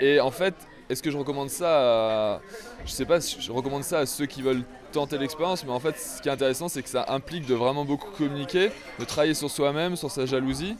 et 0.00 0.20
en 0.20 0.30
fait, 0.30 0.54
est-ce 0.88 1.02
que 1.02 1.10
je 1.10 1.16
recommande 1.16 1.50
ça 1.50 2.34
à... 2.34 2.40
Je 2.84 2.90
sais 2.90 3.04
pas 3.04 3.20
je 3.20 3.52
recommande 3.52 3.82
ça 3.82 4.00
à 4.00 4.06
ceux 4.06 4.26
qui 4.26 4.42
veulent 4.42 4.64
tenter 4.92 5.18
l'expérience, 5.18 5.64
mais 5.64 5.72
en 5.72 5.80
fait, 5.80 5.98
ce 5.98 6.22
qui 6.22 6.28
est 6.28 6.32
intéressant, 6.32 6.68
c'est 6.68 6.82
que 6.82 6.88
ça 6.88 7.04
implique 7.08 7.46
de 7.46 7.54
vraiment 7.54 7.84
beaucoup 7.84 8.10
communiquer, 8.10 8.70
de 8.98 9.04
travailler 9.04 9.34
sur 9.34 9.50
soi-même, 9.50 9.96
sur 9.96 10.10
sa 10.10 10.26
jalousie. 10.26 10.76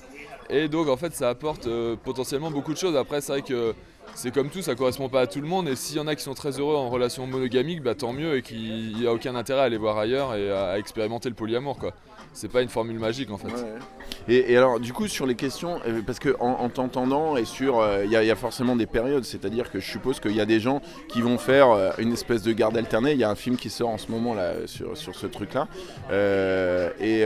Et 0.50 0.68
donc, 0.68 0.88
en 0.88 0.96
fait, 0.96 1.14
ça 1.14 1.28
apporte 1.28 1.66
euh, 1.66 1.96
potentiellement 2.02 2.50
beaucoup 2.50 2.72
de 2.72 2.78
choses. 2.78 2.96
Après, 2.96 3.20
c'est 3.20 3.32
vrai 3.32 3.42
que 3.42 3.74
c'est 4.14 4.32
comme 4.32 4.48
tout, 4.48 4.62
ça 4.62 4.74
correspond 4.74 5.08
pas 5.08 5.22
à 5.22 5.26
tout 5.26 5.40
le 5.40 5.46
monde. 5.46 5.68
Et 5.68 5.76
s'il 5.76 5.96
y 5.96 6.00
en 6.00 6.06
a 6.06 6.14
qui 6.14 6.22
sont 6.22 6.34
très 6.34 6.58
heureux 6.58 6.74
en 6.74 6.88
relation 6.88 7.26
monogamique, 7.26 7.82
bah, 7.82 7.94
tant 7.94 8.12
mieux 8.12 8.36
et 8.36 8.42
qu'il 8.42 8.96
n'y 8.96 9.06
a 9.06 9.12
aucun 9.12 9.34
intérêt 9.34 9.60
à 9.60 9.64
aller 9.64 9.76
voir 9.76 9.98
ailleurs 9.98 10.34
et 10.34 10.50
à, 10.50 10.78
expérimenter 10.78 11.28
le 11.28 11.34
polyamour. 11.34 11.78
quoi. 11.78 11.92
C'est 12.32 12.50
pas 12.50 12.62
une 12.62 12.68
formule 12.68 12.98
magique 12.98 13.30
en 13.30 13.38
fait. 13.38 13.52
Et, 14.28 14.56
alors, 14.56 14.78
du 14.78 14.92
coup, 14.92 15.08
sur 15.08 15.26
les 15.26 15.34
questions, 15.34 15.80
euh, 15.86 16.02
parce 16.04 16.18
que 16.18 16.36
en, 16.38 16.68
t'entendant 16.68 17.36
et 17.36 17.46
sur, 17.46 17.80
euh, 17.80 18.04
il 18.04 18.10
y, 18.10 18.16
a 18.16 18.36
forcément 18.36 18.76
des 18.76 18.86
périodes, 18.86 19.24
c'est-à-dire 19.24 19.70
que 19.70 19.80
je 19.80 19.90
suppose 19.90 20.20
qu'il 20.20 20.36
y 20.36 20.40
a 20.40 20.46
des 20.46 20.60
gens 20.60 20.82
qui 21.08 21.22
vont 21.22 21.38
faire 21.38 21.70
euh, 21.70 21.90
une 21.98 22.12
espèce 22.12 22.42
de 22.42 22.52
garde 22.52 22.76
alternée. 22.76 23.12
Il 23.12 23.18
y 23.18 23.24
a 23.24 23.30
un 23.30 23.34
film 23.34 23.56
qui 23.56 23.70
sort 23.70 23.88
en 23.88 23.98
ce 23.98 24.10
moment 24.10 24.34
là 24.34 24.52
sur, 24.66 24.96
sur 24.96 25.14
ce 25.14 25.26
truc-là. 25.26 25.66
et 27.00 27.24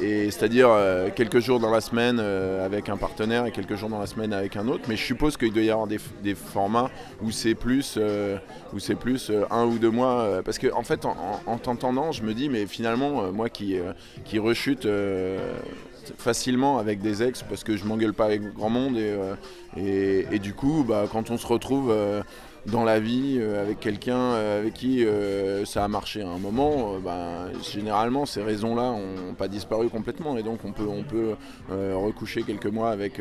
et 0.00 0.30
c'est-à-dire 0.30 0.68
euh, 0.70 1.08
quelques 1.14 1.40
jours 1.40 1.60
dans 1.60 1.70
la 1.70 1.80
semaine 1.80 2.18
euh, 2.20 2.64
avec 2.64 2.88
un 2.88 2.96
partenaire 2.96 3.46
et 3.46 3.52
quelques 3.52 3.76
jours 3.76 3.88
dans 3.88 3.98
la 3.98 4.06
semaine 4.06 4.32
avec 4.32 4.56
un 4.56 4.68
autre. 4.68 4.84
Mais 4.88 4.96
je 4.96 5.02
suppose 5.02 5.36
qu'il 5.36 5.52
doit 5.52 5.62
y 5.62 5.70
avoir 5.70 5.86
des, 5.86 6.34
formats 6.34 6.90
où 7.22 7.30
c'est 7.30 7.54
plus, 7.54 7.96
euh, 7.96 8.36
où 8.74 8.78
c'est 8.78 8.94
plus 8.94 9.32
un 9.50 9.64
ou 9.64 9.78
deux 9.78 9.90
mois. 9.90 10.42
parce 10.44 10.58
que 10.58 10.72
en 10.72 10.82
fait, 10.82 11.04
en, 11.04 11.58
t'entendant, 11.58 12.12
je 12.12 12.22
me 12.22 12.34
dis, 12.34 12.48
mais 12.48 12.66
finalement, 12.66 13.32
moi 13.32 13.48
qui, 13.48 13.76
qui 14.24 14.38
rechute 14.38 14.86
facilement 16.18 16.78
avec 16.78 17.00
des 17.00 17.22
ex 17.22 17.42
parce 17.42 17.64
que 17.64 17.76
je 17.76 17.84
m'engueule 17.84 18.12
pas 18.12 18.26
avec 18.26 18.42
grand 18.54 18.70
monde 18.70 18.96
et, 19.76 20.26
et, 20.30 20.38
du 20.38 20.54
coup, 20.54 20.84
bah, 20.86 21.06
quand 21.10 21.30
on 21.30 21.38
se 21.38 21.46
retrouve 21.46 21.94
dans 22.66 22.84
la 22.84 22.98
vie 22.98 23.38
euh, 23.38 23.62
avec 23.62 23.80
quelqu'un 23.80 24.18
euh, 24.18 24.60
avec 24.60 24.74
qui 24.74 25.04
euh, 25.04 25.64
ça 25.64 25.84
a 25.84 25.88
marché 25.88 26.22
à 26.22 26.28
un 26.28 26.38
moment, 26.38 26.98
ben, 26.98 27.50
généralement 27.62 28.26
ces 28.26 28.42
raisons-là 28.42 28.92
n'ont 28.92 29.34
pas 29.34 29.48
disparu 29.48 29.88
complètement 29.88 30.36
et 30.36 30.42
donc 30.42 30.60
on 30.64 30.72
peut, 30.72 30.86
on 30.88 31.02
peut 31.02 31.34
recoucher 31.70 32.42
quelques 32.42 32.66
mois 32.66 32.90
avec, 32.90 33.20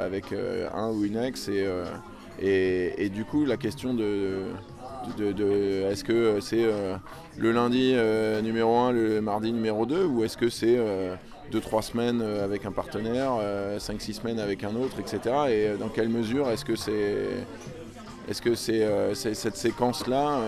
avec 0.00 0.26
un 0.74 0.90
ou 0.90 1.04
une 1.04 1.16
ex 1.16 1.48
et, 1.48 2.94
et, 2.98 3.08
du 3.08 3.24
coup 3.24 3.44
la 3.44 3.56
question 3.56 3.94
de, 3.94 4.42
de, 5.16 5.32
de- 5.32 5.84
Est-ce 5.90 6.04
que 6.04 6.40
c'est 6.40 6.66
le 7.38 7.52
lundi 7.52 7.94
numéro 8.42 8.76
1, 8.76 8.92
le 8.92 9.20
mardi 9.20 9.52
numéro 9.52 9.86
2, 9.86 10.04
ou 10.04 10.24
est-ce 10.24 10.36
que 10.36 10.48
c'est 10.48 10.78
2-3 11.52 11.82
semaines 11.82 12.22
avec 12.22 12.66
un 12.66 12.72
partenaire, 12.72 13.32
5-6 13.78 14.12
semaines 14.14 14.38
avec 14.38 14.64
un 14.64 14.74
autre, 14.76 14.98
etc. 15.00 15.34
Et 15.50 15.78
dans 15.78 15.88
quelle 15.88 16.08
mesure 16.08 16.50
est-ce 16.50 16.64
que 16.64 16.76
c'est... 16.76 17.26
Est-ce 18.28 18.42
que 18.42 18.56
c'est 18.56 18.82
euh, 18.82 19.14
cette 19.14 19.56
séquence-là, 19.56 20.40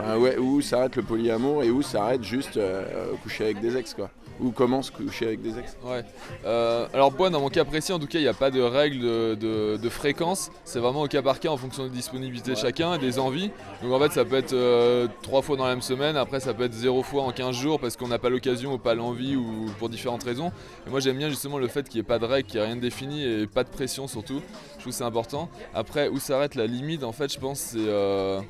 euh, 0.00 0.38
où 0.38 0.60
s'arrête 0.60 0.96
le 0.96 1.02
polyamour 1.02 1.62
et 1.62 1.70
où 1.70 1.80
s'arrête 1.80 2.22
juste 2.22 2.58
euh, 2.58 3.14
coucher 3.22 3.44
avec 3.44 3.60
des 3.60 3.76
ex, 3.76 3.94
quoi? 3.94 4.10
Où 4.38 4.50
commence 4.50 4.90
coucher 4.90 5.26
avec 5.28 5.40
des 5.40 5.58
ex 5.58 5.76
Ouais. 5.82 6.04
Euh, 6.44 6.86
alors 6.92 7.10
moi, 7.12 7.30
dans 7.30 7.40
mon 7.40 7.48
cas 7.48 7.64
précis, 7.64 7.92
en 7.92 7.98
tout 7.98 8.06
cas, 8.06 8.18
il 8.18 8.22
n'y 8.22 8.28
a 8.28 8.34
pas 8.34 8.50
de 8.50 8.60
règle 8.60 9.00
de, 9.00 9.34
de- 9.34 9.76
de 9.82 9.88
fréquence. 9.88 10.50
C'est 10.64 10.78
vraiment 10.78 11.00
au 11.02 11.08
cas 11.08 11.22
par 11.22 11.40
cas 11.40 11.48
en 11.48 11.56
fonction 11.56 11.84
de 11.84 11.88
disponibilité 11.88 12.50
de 12.52 12.56
chacun 12.56 12.94
et 12.94 12.98
des 12.98 13.18
envies. 13.18 13.50
Donc 13.82 13.92
en 13.92 13.98
fait, 13.98 14.12
ça 14.12 14.24
peut 14.26 14.36
être 14.36 14.52
euh, 14.52 15.08
trois 15.22 15.40
fois 15.40 15.56
dans 15.56 15.64
la 15.64 15.70
même 15.70 15.80
semaine. 15.82 16.16
Après, 16.18 16.40
ça 16.40 16.52
peut 16.52 16.64
être 16.64 16.74
zéro 16.74 17.02
fois 17.02 17.22
en 17.22 17.32
15 17.32 17.54
jours 17.56 17.80
parce 17.80 17.96
qu'on 17.96 18.08
n'a 18.08 18.18
pas 18.18 18.28
l'occasion 18.28 18.74
ou 18.74 18.78
pas 18.78 18.94
l'envie 18.94 19.36
ou 19.36 19.66
pour 19.78 19.88
différentes 19.88 20.24
raisons. 20.24 20.52
Et 20.86 20.90
moi, 20.90 21.00
j'aime 21.00 21.16
bien 21.16 21.30
justement 21.30 21.56
le 21.58 21.68
fait 21.68 21.88
qu'il 21.88 21.98
n'y 21.98 22.04
ait 22.04 22.08
pas 22.08 22.18
de 22.18 22.26
règle, 22.26 22.46
qu'il 22.46 22.60
n'y 22.60 22.64
ait 22.64 22.66
rien 22.68 22.76
de 22.76 22.80
défini 22.82 23.24
et 23.24 23.46
pas 23.46 23.64
de 23.64 23.70
pression 23.70 24.06
surtout. 24.06 24.42
Je 24.74 24.80
trouve 24.80 24.92
que 24.92 24.98
c'est 24.98 25.04
important. 25.04 25.48
Après, 25.74 26.08
où 26.08 26.18
s'arrête 26.18 26.56
la 26.56 26.66
limite, 26.66 27.04
en 27.04 27.12
fait, 27.12 27.32
je 27.32 27.38
pense, 27.38 27.58
c'est... 27.58 27.78
euh, 27.78 28.40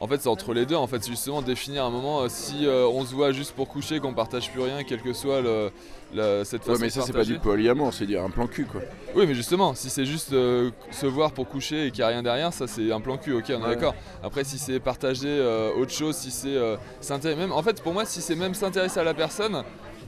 En 0.00 0.06
fait, 0.08 0.20
c'est 0.22 0.28
entre 0.28 0.54
les 0.54 0.64
deux. 0.64 0.76
En 0.76 0.86
fait, 0.86 1.02
c'est 1.04 1.10
justement 1.10 1.42
définir 1.42 1.84
un 1.84 1.90
moment 1.90 2.22
euh, 2.22 2.26
si 2.28 2.66
euh, 2.66 2.86
on 2.86 3.04
se 3.04 3.14
voit 3.14 3.32
juste 3.32 3.52
pour 3.52 3.68
coucher, 3.68 4.00
qu'on 4.00 4.14
partage 4.14 4.50
plus 4.50 4.62
rien, 4.62 4.82
quel 4.82 5.02
que 5.02 5.12
soit 5.12 5.42
le, 5.42 5.70
la- 6.14 6.42
cette 6.46 6.62
Ouais, 6.62 6.68
façon 6.72 6.80
mais 6.80 6.86
de 6.88 6.92
ça, 6.92 7.02
c'est 7.02 7.12
pas 7.12 7.24
du 7.24 7.38
polyamour, 7.38 7.92
c'est 7.92 8.06
dire 8.06 8.24
un 8.24 8.30
plan 8.30 8.46
cul, 8.46 8.64
quoi. 8.64 8.80
Oui, 9.14 9.26
mais 9.26 9.34
justement, 9.34 9.74
si 9.74 9.90
c'est 9.90 10.06
juste 10.06 10.32
euh, 10.32 10.70
se 10.90 11.04
voir 11.06 11.32
pour 11.32 11.46
coucher 11.48 11.86
et 11.86 11.90
qu'il 11.90 11.98
n'y 12.00 12.04
a 12.04 12.08
rien 12.08 12.22
derrière, 12.22 12.52
ça 12.52 12.66
c'est 12.66 12.90
un 12.90 13.00
plan 13.00 13.18
cul, 13.18 13.34
ok, 13.34 13.44
on 13.48 13.52
est 13.52 13.54
Ouais. 13.56 13.68
d'accord. 13.74 13.94
Après, 14.22 14.42
si 14.44 14.56
c'est 14.58 14.80
partager 14.80 15.28
euh, 15.28 15.70
autre 15.74 15.92
chose, 15.92 16.16
si 16.16 16.30
c'est 16.30 16.56
s'intéresser, 17.02 17.38
même 17.38 17.52
en 17.52 17.62
fait, 17.62 17.82
pour 17.82 17.92
moi, 17.92 18.06
si 18.06 18.22
c'est 18.22 18.36
même 18.36 18.54
s'intéresser 18.54 19.00
à 19.00 19.04
la 19.04 19.12
personne 19.14 19.62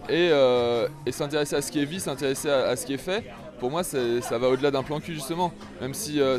et, 0.08 0.30
et 1.06 1.12
s'intéresser 1.12 1.56
à 1.56 1.60
ce 1.62 1.70
qui 1.70 1.80
est 1.80 1.84
vie, 1.84 2.00
s'intéresser 2.00 2.48
à, 2.48 2.68
à 2.68 2.76
ce 2.76 2.86
qui 2.86 2.94
est 2.94 2.98
fait, 2.98 3.24
pour 3.60 3.70
moi, 3.70 3.82
ça 3.84 4.38
va 4.38 4.48
au-delà 4.48 4.70
d'un 4.70 4.82
plan 4.82 5.00
cul, 5.00 5.12
justement. 5.14 5.52
Même 5.82 5.92
si, 5.94 6.18
euh, 6.20 6.38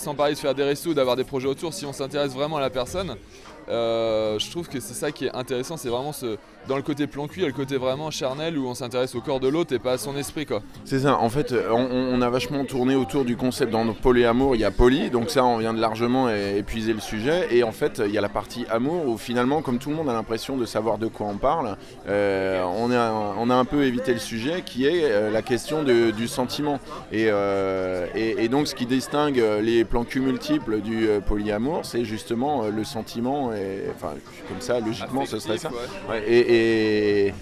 sans 0.00 0.14
parler 0.14 0.34
de 0.34 0.38
faire 0.38 0.54
des 0.54 0.64
restos 0.64 0.94
d'avoir 0.94 1.16
des 1.16 1.24
projets 1.24 1.48
autour, 1.48 1.74
si 1.74 1.84
on 1.84 1.92
s'intéresse 1.92 2.32
vraiment 2.32 2.56
à 2.56 2.60
la 2.60 2.70
personne, 2.70 3.16
euh, 3.70 4.38
je 4.38 4.50
trouve 4.50 4.68
que 4.68 4.80
c'est 4.80 4.94
ça 4.94 5.12
qui 5.12 5.26
est 5.26 5.34
intéressant, 5.34 5.76
c'est 5.76 5.88
vraiment 5.88 6.12
ce, 6.12 6.36
dans 6.68 6.76
le 6.76 6.82
côté 6.82 7.06
plan 7.06 7.24
a 7.24 7.46
le 7.46 7.52
côté 7.52 7.76
vraiment 7.76 8.10
charnel 8.10 8.58
où 8.58 8.66
on 8.66 8.74
s'intéresse 8.74 9.14
au 9.14 9.20
corps 9.20 9.40
de 9.40 9.48
l'autre 9.48 9.74
et 9.74 9.78
pas 9.78 9.92
à 9.92 9.98
son 9.98 10.16
esprit. 10.16 10.46
C'est 10.84 11.00
ça, 11.00 11.18
en 11.18 11.28
fait, 11.28 11.52
euh, 11.52 11.70
on, 11.70 12.20
a 12.22 12.30
vachement 12.30 12.64
tourné 12.64 12.94
autour 12.94 13.24
du 13.24 13.36
concept 13.36 13.72
dans 13.72 13.84
polyamour, 13.92 14.54
il 14.54 14.60
y 14.60 14.64
a 14.64 14.70
poly, 14.70 15.10
donc 15.10 15.30
ça, 15.30 15.44
on 15.44 15.58
vient 15.58 15.74
de 15.74 15.80
largement 15.80 16.30
épuiser 16.30 16.92
le 16.92 17.00
sujet, 17.00 17.48
et 17.50 17.62
en 17.62 17.72
fait, 17.72 18.02
il 18.04 18.12
y 18.12 18.18
a 18.18 18.20
la 18.20 18.28
partie 18.28 18.66
amour 18.70 19.06
où 19.06 19.18
finalement, 19.18 19.62
comme 19.62 19.78
tout 19.78 19.90
le 19.90 19.96
monde 19.96 20.08
a 20.08 20.12
l'impression 20.12 20.56
de 20.56 20.64
savoir 20.64 20.98
de 20.98 21.06
quoi 21.06 21.26
on 21.26 21.36
parle, 21.36 21.76
euh, 22.08 22.62
on, 22.62 22.90
a, 23.50 23.54
un 23.54 23.64
peu 23.64 23.84
évité 23.84 24.12
le 24.12 24.18
sujet 24.18 24.62
qui 24.64 24.86
est 24.86 25.30
la 25.30 25.42
question 25.42 25.82
du 25.82 26.28
sentiment. 26.28 26.78
Et, 27.12 27.28
donc, 28.48 28.66
ce 28.66 28.74
qui 28.74 28.86
distingue 28.86 29.42
les 29.62 29.84
plans 29.84 30.04
cul 30.04 30.20
multiples 30.20 30.80
du 30.80 31.08
polyamour, 31.26 31.84
c'est 31.84 32.04
justement 32.04 32.68
le 32.68 32.84
sentiment, 32.84 33.52
enfin, 33.94 34.14
comme 34.48 34.60
ça, 34.60 34.80
logiquement, 34.80 35.24
ce 35.26 35.38
serait 35.38 35.58
ça. 35.58 35.70
Ouais. 36.08 36.22
Et, 36.26 37.26
et- 37.28 37.34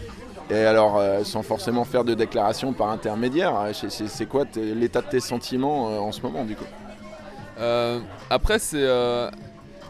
et 0.50 0.64
alors, 0.64 0.96
euh, 0.98 1.25
sans 1.25 1.42
forcément 1.42 1.84
faire 1.84 2.04
de 2.04 2.14
déclaration 2.14 2.72
par 2.72 2.88
intermédiaire, 2.88 3.54
euh, 3.60 3.72
c'est- 3.72 4.26
quoi 4.26 4.44
l'état 4.56 5.02
de 5.02 5.08
tes 5.08 5.20
sentiments 5.20 5.90
euh, 5.90 5.98
en 5.98 6.10
ce 6.12 6.22
moment 6.22 6.44
du 6.44 6.56
coup? 6.56 6.64
Euh, 7.58 7.98
après, 8.30 8.58
c'est. 8.58 8.80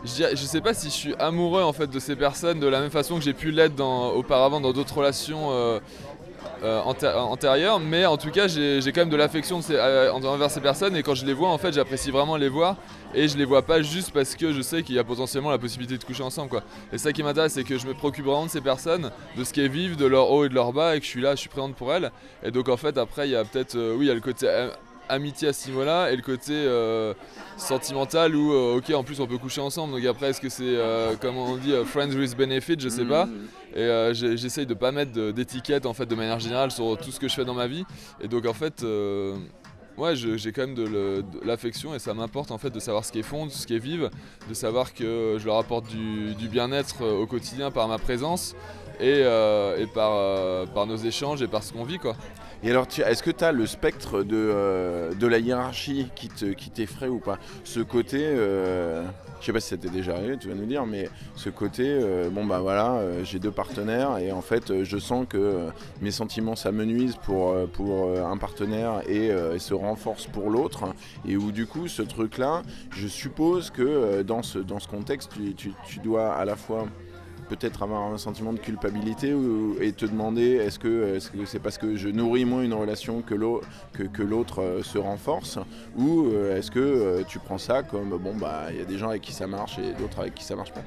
je, 0.04 0.34
sais 0.36 0.60
pas 0.60 0.74
si 0.74 0.86
je 0.88 0.94
suis 0.94 1.14
amoureux 1.18 1.62
en 1.62 1.72
fait 1.72 1.86
de 1.88 1.98
ces 2.00 2.16
personnes 2.16 2.60
de 2.60 2.66
la 2.66 2.80
même 2.80 2.90
façon 2.90 3.16
que 3.16 3.22
j'ai 3.22 3.34
pu 3.34 3.50
l'être 3.50 3.80
auparavant 3.80 4.60
dans 4.60 4.72
d'autres 4.72 4.96
relations 4.96 5.50
euh, 6.62 6.68
euh, 6.68 6.82
anté- 6.82 7.14
antérieures, 7.14 7.80
mais 7.80 8.06
en 8.06 8.16
tout 8.16 8.30
cas, 8.30 8.46
j'ai 8.48 8.80
quand 8.86 9.02
même 9.02 9.10
de 9.10 9.16
l'affection 9.16 9.60
euh, 9.70 10.10
envers 10.10 10.50
ces 10.50 10.60
personnes 10.60 10.96
et 10.96 11.02
quand 11.02 11.14
je 11.14 11.24
les 11.24 11.32
vois, 11.32 11.48
en 11.48 11.58
fait, 11.58 11.72
j'apprécie 11.72 12.10
vraiment 12.10 12.36
les 12.36 12.48
voir 12.48 12.76
et 13.14 13.28
je 13.28 13.38
les 13.38 13.44
vois 13.44 13.62
pas 13.62 13.80
juste 13.80 14.10
parce 14.12 14.34
que 14.34 14.52
je 14.52 14.60
sais 14.60 14.82
qu'il 14.82 14.94
y 14.94 14.98
a 14.98 15.04
potentiellement 15.04 15.50
la 15.50 15.58
possibilité 15.58 15.96
de 15.96 16.04
coucher 16.04 16.22
ensemble, 16.22 16.50
quoi. 16.50 16.62
Et 16.92 16.98
ça 16.98 17.12
qui 17.12 17.22
m'intéresse, 17.22 17.52
c'est 17.54 17.64
que 17.64 17.78
je 17.78 17.86
me 17.86 17.94
préoccupe 17.94 18.24
vraiment 18.24 18.46
de 18.46 18.50
ces 18.50 18.60
personnes, 18.60 19.10
de 19.36 19.44
ce 19.44 19.52
qu'elles 19.52 19.70
vivent, 19.70 19.96
de 19.96 20.06
leur 20.06 20.30
haut 20.30 20.44
et 20.44 20.48
de 20.48 20.54
leur 20.54 20.72
bas, 20.72 20.96
et 20.96 21.00
que 21.00 21.04
je 21.04 21.10
suis 21.10 21.22
là, 21.22 21.34
je 21.34 21.40
suis 21.40 21.48
présente 21.48 21.74
pour 21.74 21.92
elles. 21.92 22.10
Et 22.42 22.50
donc, 22.50 22.68
en 22.68 22.76
fait, 22.76 22.98
après, 22.98 23.28
il 23.28 23.32
y 23.32 23.36
a 23.36 23.44
peut-être, 23.44 23.76
euh, 23.76 23.94
oui, 23.96 24.06
il 24.06 24.08
y 24.08 24.10
a 24.10 24.14
le 24.14 24.20
côté 24.20 24.46
amitié 25.08 25.48
à 25.48 25.52
ce 25.54 25.68
niveau-là 25.68 26.10
et 26.12 26.16
le 26.16 26.22
côté 26.22 26.52
euh, 26.52 27.14
sentimental 27.56 28.36
où 28.36 28.52
euh, 28.52 28.76
ok 28.76 28.90
en 28.94 29.02
plus 29.02 29.20
on 29.20 29.26
peut 29.26 29.38
coucher 29.38 29.62
ensemble 29.62 29.94
donc 29.94 30.04
après 30.04 30.28
est-ce 30.28 30.40
que 30.40 30.50
c'est 30.50 30.64
euh, 30.64 31.14
comme 31.20 31.38
on 31.38 31.56
dit 31.56 31.72
friends 31.86 32.10
with 32.10 32.36
benefit 32.36 32.76
je 32.78 32.90
sais 32.90 33.06
pas 33.06 33.26
et 33.78 33.82
euh, 33.82 34.12
j'essaye 34.12 34.66
de 34.66 34.74
pas 34.74 34.90
mettre 34.90 35.12
d'étiquette 35.30 35.86
en 35.86 35.94
fait 35.94 36.06
de 36.06 36.14
manière 36.16 36.40
générale 36.40 36.72
sur 36.72 36.98
tout 36.98 37.12
ce 37.12 37.20
que 37.20 37.28
je 37.28 37.34
fais 37.34 37.44
dans 37.44 37.54
ma 37.54 37.68
vie. 37.68 37.84
Et 38.20 38.26
donc 38.26 38.44
en 38.44 38.52
fait 38.52 38.82
euh, 38.82 39.36
ouais 39.96 40.16
j'ai 40.16 40.50
quand 40.52 40.62
même 40.62 40.74
de 40.74 41.24
l'affection 41.44 41.94
et 41.94 42.00
ça 42.00 42.12
m'importe 42.12 42.50
en 42.50 42.58
fait 42.58 42.70
de 42.70 42.80
savoir 42.80 43.04
ce 43.04 43.12
qui 43.12 43.20
est 43.20 43.28
fond 43.32 43.48
ce 43.48 43.66
qui 43.68 43.74
est 43.74 43.80
de 44.50 44.54
savoir 44.54 44.94
que 44.94 45.36
je 45.38 45.46
leur 45.46 45.58
apporte 45.58 45.86
du, 45.88 46.48
bien-être 46.48 47.02
euh, 47.02 47.22
au 47.22 47.26
quotidien 47.26 47.70
par 47.70 47.86
ma 47.86 47.98
présence 47.98 48.56
et, 49.00 49.20
et 49.20 49.86
par, 49.94 50.66
par 50.74 50.86
nos 50.86 50.96
échanges 50.96 51.40
et 51.40 51.46
par 51.46 51.62
ce 51.62 51.72
qu'on 51.72 51.84
vit 51.84 51.98
quoi. 51.98 52.16
Et 52.64 52.70
alors, 52.70 52.88
est-ce 53.06 53.22
que 53.22 53.30
tu 53.30 53.44
as 53.44 53.52
le 53.52 53.64
spectre 53.66 54.24
de, 54.24 55.14
de 55.14 55.26
la 55.28 55.38
hiérarchie 55.38 56.08
qui 56.16 56.28
te- 56.28 56.52
qui 56.52 56.70
t'effraie 56.70 57.06
ou 57.06 57.20
pas? 57.20 57.38
Ce 57.62 57.78
côté, 57.78 58.26
je 59.40 59.46
sais 59.46 59.52
pas 59.52 59.60
si 59.60 59.68
c'était 59.68 59.88
déjà 59.88 60.16
arrivé, 60.16 60.36
tu 60.36 60.48
vas 60.48 60.54
nous 60.54 60.66
dire, 60.66 60.84
mais 60.86 61.08
ce 61.36 61.48
côté, 61.48 61.84
euh, 61.86 62.28
bon 62.30 62.44
bah 62.44 62.58
voilà, 62.60 62.94
euh, 62.96 63.24
j'ai 63.24 63.38
deux 63.38 63.50
partenaires 63.50 64.18
et 64.18 64.32
en 64.32 64.42
fait, 64.42 64.70
euh, 64.70 64.84
je 64.84 64.98
sens 64.98 65.26
que 65.28 65.68
mes 66.00 66.10
sentiments 66.10 66.56
s'amenuisent 66.56 67.16
pour, 67.16 67.54
pour 67.72 68.10
un 68.18 68.36
partenaire 68.36 69.02
et, 69.08 69.30
se 69.58 69.74
renforcent 69.74 70.26
pour 70.26 70.50
l'autre. 70.50 70.84
Et 71.26 71.36
où 71.36 71.50
du 71.52 71.66
coup, 71.66 71.88
ce 71.88 72.02
truc-là, 72.02 72.62
je 72.90 73.06
suppose 73.08 73.70
que 73.70 74.22
dans, 74.22 74.42
ce, 74.42 74.58
dans 74.58 74.78
ce 74.78 74.88
contexte, 74.88 75.32
tu- 75.56 75.72
tu 75.86 75.98
dois 76.00 76.32
à 76.32 76.44
la 76.44 76.56
fois 76.56 76.86
peut-être 77.42 77.82
avoir 77.82 78.12
un 78.12 78.18
sentiment 78.18 78.52
de 78.52 78.58
culpabilité 78.58 79.34
et 79.80 79.92
te 79.92 80.06
demander 80.06 80.56
est-ce 80.56 80.78
que 80.78 81.18
c'est 81.46 81.58
parce 81.58 81.78
que 81.78 81.96
je 81.96 82.08
nourris 82.08 82.44
moins 82.44 82.62
une 82.62 82.74
relation 82.74 83.22
que 83.22 83.34
l'au- 83.34 83.60
que, 83.92 84.02
que 84.04 84.22
l'autre 84.22 84.60
euh, 84.62 84.82
se 84.82 84.98
renforce 84.98 85.58
ou 85.96 86.26
euh, 86.26 86.56
est-ce 86.58 86.70
que 86.70 86.78
euh, 86.80 87.22
tu 87.26 87.38
prends 87.38 87.58
ça 87.58 87.82
comme 87.82 88.10
bon 88.18 88.34
bah 88.36 88.66
il 88.70 88.78
y 88.78 88.82
a 88.82 88.84
des 88.84 88.98
gens 88.98 89.08
avec 89.10 89.22
qui 89.22 89.32
ça 89.32 89.46
marche 89.46 89.78
et 89.78 89.92
d'autres 90.00 90.20
avec 90.20 90.34
qui 90.34 90.44
ça 90.44 90.56
marche 90.56 90.72
pas? 90.72 90.82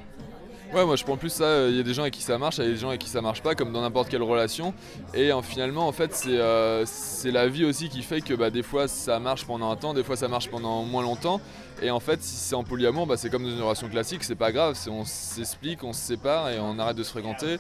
Ouais, 0.74 0.86
moi 0.86 0.96
je 0.96 1.04
prends 1.04 1.18
plus 1.18 1.30
ça. 1.30 1.68
Il 1.68 1.76
y 1.76 1.82
a 1.82 1.84
des 1.84 1.94
gens 1.94 2.04
avec 2.04 2.14
qui 2.14 2.22
ça 2.22 2.38
marche, 2.38 2.58
il 2.60 2.64
y 2.64 2.68
a 2.68 2.70
des 2.70 2.78
gens 2.78 2.88
avec 2.88 3.02
qui 3.02 3.10
ça 3.10 3.22
marche 3.22 3.42
pas, 3.42 3.56
comme 3.56 3.74
dans 3.74 3.82
n'importe 3.82 4.08
quelle 4.08 4.24
relation. 4.24 4.74
Et 5.14 5.30
euh, 5.30 5.42
finalement, 5.42 5.86
en 5.86 5.92
fait, 5.92 6.14
c'est 6.14 6.38
euh, 6.38 6.86
c'est 6.86 7.32
la 7.32 7.50
vie 7.50 7.66
aussi 7.66 7.90
qui 7.90 8.02
fait 8.02 8.22
que 8.22 8.34
bah, 8.34 8.50
des 8.50 8.64
fois 8.64 8.88
ça 8.88 9.20
marche 9.20 9.46
pendant 9.46 9.70
un 9.70 9.76
temps, 9.76 9.94
des 9.94 10.04
fois 10.04 10.16
ça 10.16 10.30
marche 10.30 10.50
pendant 10.50 10.84
moins 10.84 11.04
longtemps. 11.04 11.42
Et 11.82 11.90
en 11.90 12.00
fait, 12.00 12.22
si 12.22 12.36
c'est 12.36 12.56
en 12.56 12.64
polyamour, 12.64 13.08
bah, 13.08 13.18
c'est 13.18 13.30
comme 13.30 13.44
dans 13.44 13.50
une 13.50 13.62
relation 13.62 13.90
classique, 13.90 14.24
c'est 14.24 14.36
pas 14.36 14.52
grave. 14.52 14.78
On 14.90 15.04
s'explique, 15.04 15.84
on 15.84 15.94
se 15.94 16.02
sépare 16.02 16.50
et 16.50 16.60
on 16.60 16.78
arrête 16.78 16.96
de 16.96 17.04
se 17.04 17.10
fréquenter. 17.10 17.58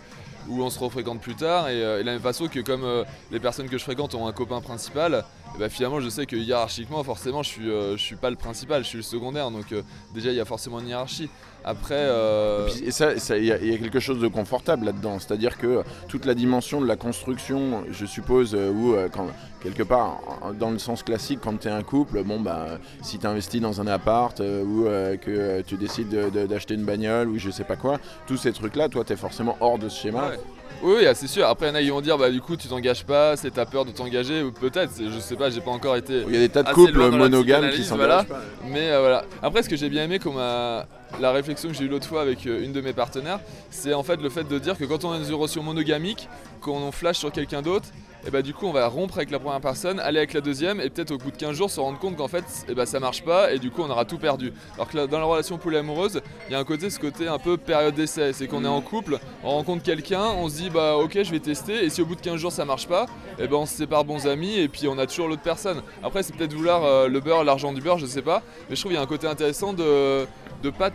Ou 0.48 0.64
on 0.64 0.70
se 0.70 0.80
refréquente 0.80 1.22
plus 1.22 1.36
tard. 1.36 1.70
Et, 1.70 1.84
euh, 1.84 2.04
la 2.04 2.14
même 2.14 2.22
façon 2.22 2.48
que 2.48 2.60
comme 2.60 2.84
euh, 2.84 3.04
les 3.32 3.40
personnes 3.40 3.68
que 3.68 3.78
je 3.78 3.84
fréquente 3.84 4.16
ont 4.16 4.28
un 4.28 4.32
copain 4.32 4.62
principal, 4.62 5.26
et 5.56 5.60
bah, 5.60 5.70
finalement 5.70 6.00
je 6.00 6.10
sais 6.10 6.26
que 6.26 6.36
hiérarchiquement, 6.36 7.04
forcément, 7.04 7.44
je 7.44 7.50
suis, 7.50 7.70
euh, 7.70 7.98
je 7.98 8.02
suis 8.02 8.16
pas 8.16 8.30
le 8.30 8.36
principal, 8.36 8.84
je 8.84 8.88
suis 8.88 8.98
le 8.98 9.04
secondaire. 9.04 9.52
Donc 9.52 9.72
euh, 9.72 9.82
déjà, 10.14 10.30
il 10.32 10.36
y 10.36 10.40
a 10.40 10.46
forcément 10.46 10.80
une 10.80 10.88
hiérarchie. 10.88 11.30
Après. 11.64 11.96
euh, 11.96 12.68
Et 12.70 12.72
puis- 12.84 12.92
ça, 12.92 13.14
il 13.38 13.44
y, 13.44 13.48
y 13.48 13.52
a 13.74 13.78
quelque 13.78 14.00
chose 14.00 14.20
de 14.20 14.28
confortable 14.28 14.86
là-dedans. 14.86 15.20
C'est-à-dire 15.20 15.58
que 15.58 15.84
toute 16.08 16.26
la 16.26 16.34
dimension 16.34 16.82
de 16.82 16.88
la 16.88 16.96
construction, 16.96 17.84
je 17.92 18.06
suppose, 18.06 18.56
euh, 18.56 18.72
où 18.72 18.96
quand, 19.12 19.28
quelque 19.62 19.84
part, 19.84 20.20
dans 20.60 20.72
le 20.72 20.80
sens 20.80 21.04
classique, 21.04 21.40
quand 21.44 21.58
tu 21.60 21.68
es 21.68 21.72
un 21.72 21.84
couple, 21.84 22.24
bon 22.24 22.40
bah, 22.40 22.80
si 23.02 23.20
tu 23.20 23.28
investis 23.28 23.62
dans 23.62 23.80
un 23.82 23.88
appart 23.88 24.40
euh, 24.40 24.64
ou 24.64 24.88
euh, 24.88 25.18
que 25.18 25.30
euh, 25.32 25.62
tu 25.66 25.76
décides 25.76 26.10
de- 26.10 26.30
de- 26.30 26.48
d'acheter 26.48 26.74
une 26.74 26.84
bagnole 26.86 27.30
ou 27.30 27.38
je 27.38 27.50
sais 27.52 27.64
pas 27.64 27.76
quoi, 27.76 28.00
tous 28.28 28.38
ces 28.38 28.52
trucs-là, 28.54 28.90
toi, 28.90 29.04
tu 29.04 29.14
es 29.14 29.16
forcément 29.16 29.58
hors 29.60 29.78
de 29.78 29.90
ce 29.90 30.02
schéma. 30.02 30.30
Ouais. 30.30 30.40
Oui, 30.84 31.06
ah, 31.06 31.14
c'est 31.14 31.28
sûr. 31.28 31.46
Après, 31.48 31.68
il 31.68 31.70
y 31.70 31.72
en 31.74 31.76
a 31.76 31.82
qui 31.82 31.90
vont 31.92 32.02
dire, 32.02 32.18
bah 32.18 32.32
du 32.32 32.42
coup, 32.42 32.56
tu 32.56 32.68
t'engages 32.68 33.04
pas, 33.06 33.38
c'est 33.38 33.52
ta 33.52 33.68
peur 33.68 33.86
de 33.86 33.92
t'engager, 33.92 34.42
ou 34.42 34.52
peut-être, 34.52 34.92
je 34.98 35.20
sais 35.20 35.36
pas, 35.36 35.52
j'ai 35.52 35.62
pas 35.62 35.70
encore 35.70 35.96
été. 35.96 36.24
Il 36.28 36.34
y 36.34 36.38
a 36.38 36.40
des 36.40 36.50
tas 36.50 36.64
de 36.64 36.74
couples 36.74 36.98
monogames 37.12 37.70
qui 37.70 37.84
s'engagent 37.84 38.08
voilà. 38.08 38.24
pas. 38.24 38.42
Mais 38.68 38.90
voilà. 38.98 39.24
Après, 39.44 39.62
ce 39.62 39.70
que 39.70 39.76
j'ai 39.76 39.90
bien 39.90 40.06
aimé, 40.06 40.18
comme 40.18 40.38
la 40.38 41.32
réflexion 41.32 41.70
que 41.70 41.76
j'ai 41.76 41.84
eue 41.84 41.88
l'autre 41.88 42.08
fois 42.08 42.22
avec 42.22 42.46
une 42.46 42.72
de 42.72 42.82
mes 42.82 42.94
partenaires, 42.94 43.40
c'est 43.70 43.94
en 43.94 44.02
fait 44.02 44.20
le 44.20 44.30
fait 44.30 44.46
de 44.48 44.58
dire 44.58 44.76
que 44.76 44.86
quand 44.86 45.06
on 45.06 45.12
a 45.12 45.18
une 45.18 45.32
relation 45.32 45.62
monogamique, 45.62 46.28
quand 46.62 46.74
on 46.74 46.92
flash 46.92 47.20
sur 47.20 47.32
quelqu'un 47.32 47.62
d'autre, 47.62 47.90
et 48.26 48.32
bah 48.32 48.42
du 48.42 48.54
coup 48.54 48.66
on 48.68 48.72
va 48.72 48.88
rompre 48.88 49.18
avec 49.18 49.32
la 49.32 49.40
première 49.40 49.62
personne, 49.62 50.00
aller 50.00 50.20
avec 50.20 50.34
la 50.34 50.42
deuxième 50.42 50.80
et 50.80 50.90
peut-être 50.90 51.12
au 51.12 51.18
bout 51.18 51.32
de 51.32 51.38
15 51.38 51.56
jours 51.56 51.70
se 51.70 51.80
rendre 51.80 52.00
compte 52.00 52.16
qu'en 52.16 52.28
fait 52.28 52.44
et 52.70 52.74
bah, 52.74 52.86
ça 52.86 53.00
marche 53.00 53.24
pas 53.24 53.52
et 53.52 53.60
du 53.60 53.72
coup 53.72 53.82
on 53.82 53.90
aura 53.90 54.06
tout 54.06 54.18
perdu. 54.18 54.54
Alors 54.76 54.90
que 54.90 55.06
dans 55.06 55.20
la 55.20 55.26
relation 55.26 55.58
polyamoureuse, 55.58 56.22
il 56.48 56.54
y 56.54 56.56
a 56.56 56.60
un 56.60 56.64
côté 56.64 56.90
ce 56.90 57.00
côté 57.00 57.28
un 57.28 57.40
peu 57.40 57.58
période 57.58 57.96
d'essai, 57.96 58.34
c'est 58.34 58.48
qu'on 58.48 58.64
est 58.64 58.70
en 58.70 58.82
couple, 58.82 59.20
on 59.44 59.50
rencontre 59.50 59.84
quelqu'un, 59.84 60.26
on 60.38 60.50
se 60.50 60.58
dit 60.58 60.70
bah 60.70 60.98
ok 60.98 61.20
je 61.24 61.32
vais 61.32 61.40
tester 61.40 61.84
et 61.84 61.90
si 61.90 62.02
au 62.02 62.06
bout 62.06 62.16
de 62.16 62.22
15 62.22 62.36
jours 62.38 62.52
ça 62.52 62.66
marche 62.66 62.88
pas, 62.88 63.06
et 63.40 63.48
ben 63.48 63.58
on 63.58 63.66
se 63.66 63.76
sépare 63.76 64.06
bons 64.06 64.28
amis 64.28 64.58
et 64.58 64.68
puis 64.68 64.88
on 64.88 64.98
a 64.98 65.08
toujours 65.08 65.28
l'autre 65.28 65.44
personne. 65.44 65.82
Après 66.04 66.24
c'est 66.24 66.36
peut-être 66.36 66.54
vouloir 66.54 66.84
euh, 66.84 67.08
le 67.08 67.20
beurre, 67.20 67.44
l'argent 67.44 67.74
du 67.74 67.82
beurre, 67.82 67.98
je 67.98 68.06
sais 68.06 68.22
pas, 68.22 68.44
mais 68.70 68.76
je 68.76 68.82
trouve 68.82 68.92
qu'il 68.92 68.98
y 68.98 69.02
a 69.02 69.04
un 69.04 69.08
côté 69.08 69.28
intéressant 69.28 69.74
de 69.74 70.26
de 70.62 70.70
pas 70.70 70.92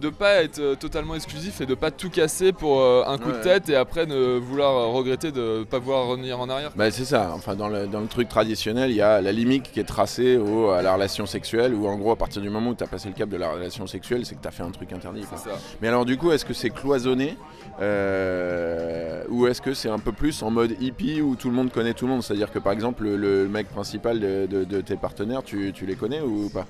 de 0.00 0.08
pas 0.10 0.42
être 0.42 0.58
euh, 0.58 0.74
totalement 0.74 1.14
exclusif 1.14 1.60
et 1.60 1.66
de 1.66 1.74
pas 1.74 1.90
tout 1.90 2.10
casser 2.10 2.52
pour 2.52 2.80
euh, 2.80 3.04
un 3.06 3.18
coup 3.18 3.30
de 3.30 3.42
tête 3.42 3.68
et 3.68 3.76
après 3.76 4.06
ne 4.06 4.38
vouloir 4.38 4.74
euh, 4.76 4.86
regretter 4.86 5.30
de 5.30 5.64
pas 5.64 5.78
pouvoir 5.78 6.06
revenir 6.06 6.40
en 6.40 6.48
arrière. 6.48 6.72
Bah 6.74 6.90
c'est 6.90 7.04
ça, 7.04 7.32
enfin 7.34 7.54
dans 7.54 7.68
le, 7.68 7.86
dans 7.86 8.00
le 8.00 8.06
truc 8.06 8.28
traditionnel, 8.28 8.90
il 8.90 8.96
y 8.96 9.02
a 9.02 9.20
la 9.20 9.32
limite 9.32 9.70
qui 9.70 9.78
est 9.80 9.84
tracée 9.84 10.36
au, 10.36 10.70
à 10.70 10.82
la 10.82 10.94
relation 10.94 11.26
sexuelle 11.26 11.74
où 11.74 11.86
en 11.86 11.96
gros 11.96 12.12
à 12.12 12.16
partir 12.16 12.40
du 12.42 12.50
moment 12.50 12.70
où 12.70 12.74
tu 12.74 12.82
as 12.82 12.86
passé 12.86 13.08
le 13.08 13.14
cap 13.14 13.28
de 13.28 13.36
la 13.36 13.50
relation 13.50 13.86
sexuelle, 13.86 14.24
c'est 14.24 14.34
que 14.34 14.42
tu 14.42 14.48
as 14.48 14.52
fait 14.52 14.62
un 14.62 14.70
truc 14.70 14.92
interdit. 14.92 15.20
quoi. 15.22 15.38
C'est 15.38 15.50
ça. 15.50 15.56
Mais 15.82 15.88
alors 15.88 16.04
du 16.04 16.16
coup, 16.16 16.32
est-ce 16.32 16.44
que 16.44 16.54
c'est 16.54 16.70
cloisonné 16.70 17.36
euh, 17.80 19.24
ou 19.28 19.46
est-ce 19.46 19.60
que 19.60 19.74
c'est 19.74 19.88
un 19.88 19.98
peu 19.98 20.12
plus 20.12 20.42
en 20.42 20.50
mode 20.50 20.76
hippie 20.80 21.20
où 21.20 21.36
tout 21.36 21.48
le 21.48 21.54
monde 21.54 21.70
connaît 21.72 21.94
tout 21.94 22.06
le 22.06 22.12
monde? 22.12 22.22
C'est-à-dire 22.22 22.50
que 22.50 22.58
par 22.58 22.72
exemple 22.72 23.04
le, 23.04 23.16
le 23.16 23.48
mec 23.48 23.68
principal 23.68 24.18
de, 24.20 24.46
de- 24.46 24.64
de 24.64 24.80
tes 24.80 24.96
partenaires, 24.96 25.42
tu, 25.42 25.72
tu 25.74 25.86
les 25.86 25.94
connais 25.94 26.20
ou 26.20 26.48
pas? 26.50 26.66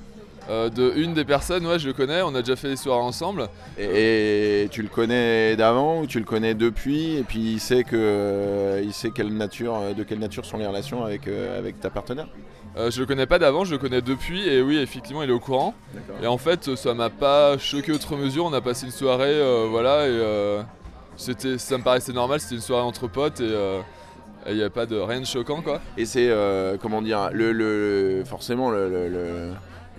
De 0.51 0.93
une 0.97 1.15
des 1.15 1.25
personnes, 1.25 1.67
ouais, 1.67 1.79
je 1.79 1.87
le 1.87 1.93
connais, 1.93 2.23
on 2.23 2.35
a 2.35 2.41
déjà 2.43 2.57
fait 2.57 2.69
des 2.69 2.77
soirées 2.77 3.03
ensemble. 3.03 3.49
et, 3.79 4.63
et 4.65 4.69
tu 4.69 4.83
le 4.83 4.89
connais 4.89 5.55
d'avant 5.57 6.01
ou 6.01 6.07
tu 6.07 6.19
le 6.19 6.25
connais 6.25 6.55
depuis? 6.55 7.17
Et 7.17 7.23
puis 7.23 7.39
il 7.55 7.61
sait 7.61 7.85
que 7.85 7.97
euh, 7.97 8.81
il 8.85 8.93
sait 8.93 9.11
quelle 9.11 9.33
nature, 9.37 9.79
de 9.97 10.03
quelle 10.03 10.19
nature 10.19 10.45
sont 10.45 10.59
les 10.59 10.67
relations 10.67 11.05
avec, 11.05 11.29
euh, 11.29 11.59
avec 11.59 11.79
ta 11.81 11.91
partenaire? 11.91 12.27
Euh, 12.77 12.91
je 12.91 13.01
le 13.01 13.07
connais 13.07 13.27
pas 13.27 13.39
d'avant, 13.39 13.65
je 13.65 13.73
le 13.73 13.79
connais 13.79 14.01
depuis 14.01 14.49
et 14.49 14.63
oui, 14.63 14.79
effectivement, 14.79 15.23
il 15.23 15.31
est 15.31 15.33
au 15.33 15.41
courant. 15.41 15.75
Et 16.23 16.27
en 16.27 16.39
fait, 16.39 16.75
ça 16.77 16.95
m'a 16.95 17.11
pas 17.11 17.59
choqué 17.59 17.91
outre 17.93 18.17
mesure. 18.17 18.45
On 18.45 18.53
a 18.53 18.61
passé 18.61 18.87
une 18.87 18.93
soirée, 18.93 19.25
euh, 19.41 19.67
voilà, 19.69 20.07
et 20.07 20.11
euh, 20.11 20.63
c'était, 21.17 21.59
ça 21.59 21.79
me 21.79 21.83
paraissait 21.83 22.13
normal. 22.13 22.39
C'était 22.41 22.55
une 22.57 22.61
soirée 22.61 22.85
entre 22.85 23.09
potes 23.09 23.41
et 23.41 23.81
il 24.49 24.57
n'y 24.57 24.63
a 24.63 24.71
pas 24.71 24.87
de 24.87 24.97
rien 24.97 25.21
de 25.21 25.27
choquant, 25.27 25.61
quoi. 25.63 25.81
Et 25.99 26.07
c'est, 26.07 26.29
euh, 26.31 26.77
comment 26.81 27.03
dire, 27.03 27.31
le, 27.33 27.53
le- 27.53 28.23
forcément, 28.25 28.71
le, 28.71 28.89
le- 28.89 29.09
le- 29.09 29.51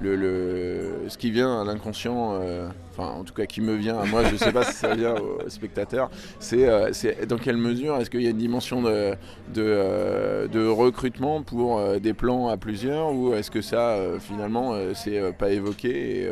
le- 0.02 0.16
le- 0.16 1.10
ce 1.10 1.18
qui 1.18 1.32
vient 1.32 1.62
à 1.62 1.64
l'inconscient, 1.66 2.34
euh, 2.42 2.68
enfin, 2.92 3.10
en 3.12 3.24
tout 3.24 3.34
cas, 3.34 3.46
qui 3.46 3.62
me 3.62 3.76
vient 3.76 3.98
à 4.00 4.06
moi, 4.06 4.24
je 4.24 4.36
sais 4.36 4.52
pas 4.52 4.64
si 4.64 4.74
ça 4.74 4.96
vient 4.96 5.16
aux 5.16 5.48
spectateurs, 5.50 6.10
c'est, 6.40 6.68
euh, 6.68 6.92
c'est 6.94 7.26
dans 7.28 7.38
quelle 7.38 7.58
mesure 7.58 7.98
est-ce 7.98 8.10
qu'il 8.10 8.22
y 8.24 8.28
a 8.28 8.32
une 8.32 8.38
dimension 8.38 8.82
de, 8.82 9.12
de, 9.54 9.64
euh, 9.64 10.48
de 10.48 10.66
recrutement 10.68 11.44
pour 11.44 11.80
des 12.00 12.14
plans 12.14 12.48
à 12.50 12.58
plusieurs 12.58 13.14
ou 13.14 13.34
est-ce 13.34 13.52
que 13.52 13.62
ça, 13.62 13.98
finalement, 14.20 14.74
c'est 14.96 15.34
pas 15.38 15.52
évoqué 15.52 16.28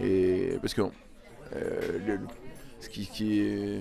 et, 0.00 0.04
et- 0.04 0.58
parce 0.60 0.74
que 0.74 0.82
le- 1.52 2.20
ce 2.80 2.88
qui, 2.88 3.06
qui 3.06 3.40
est. 3.40 3.80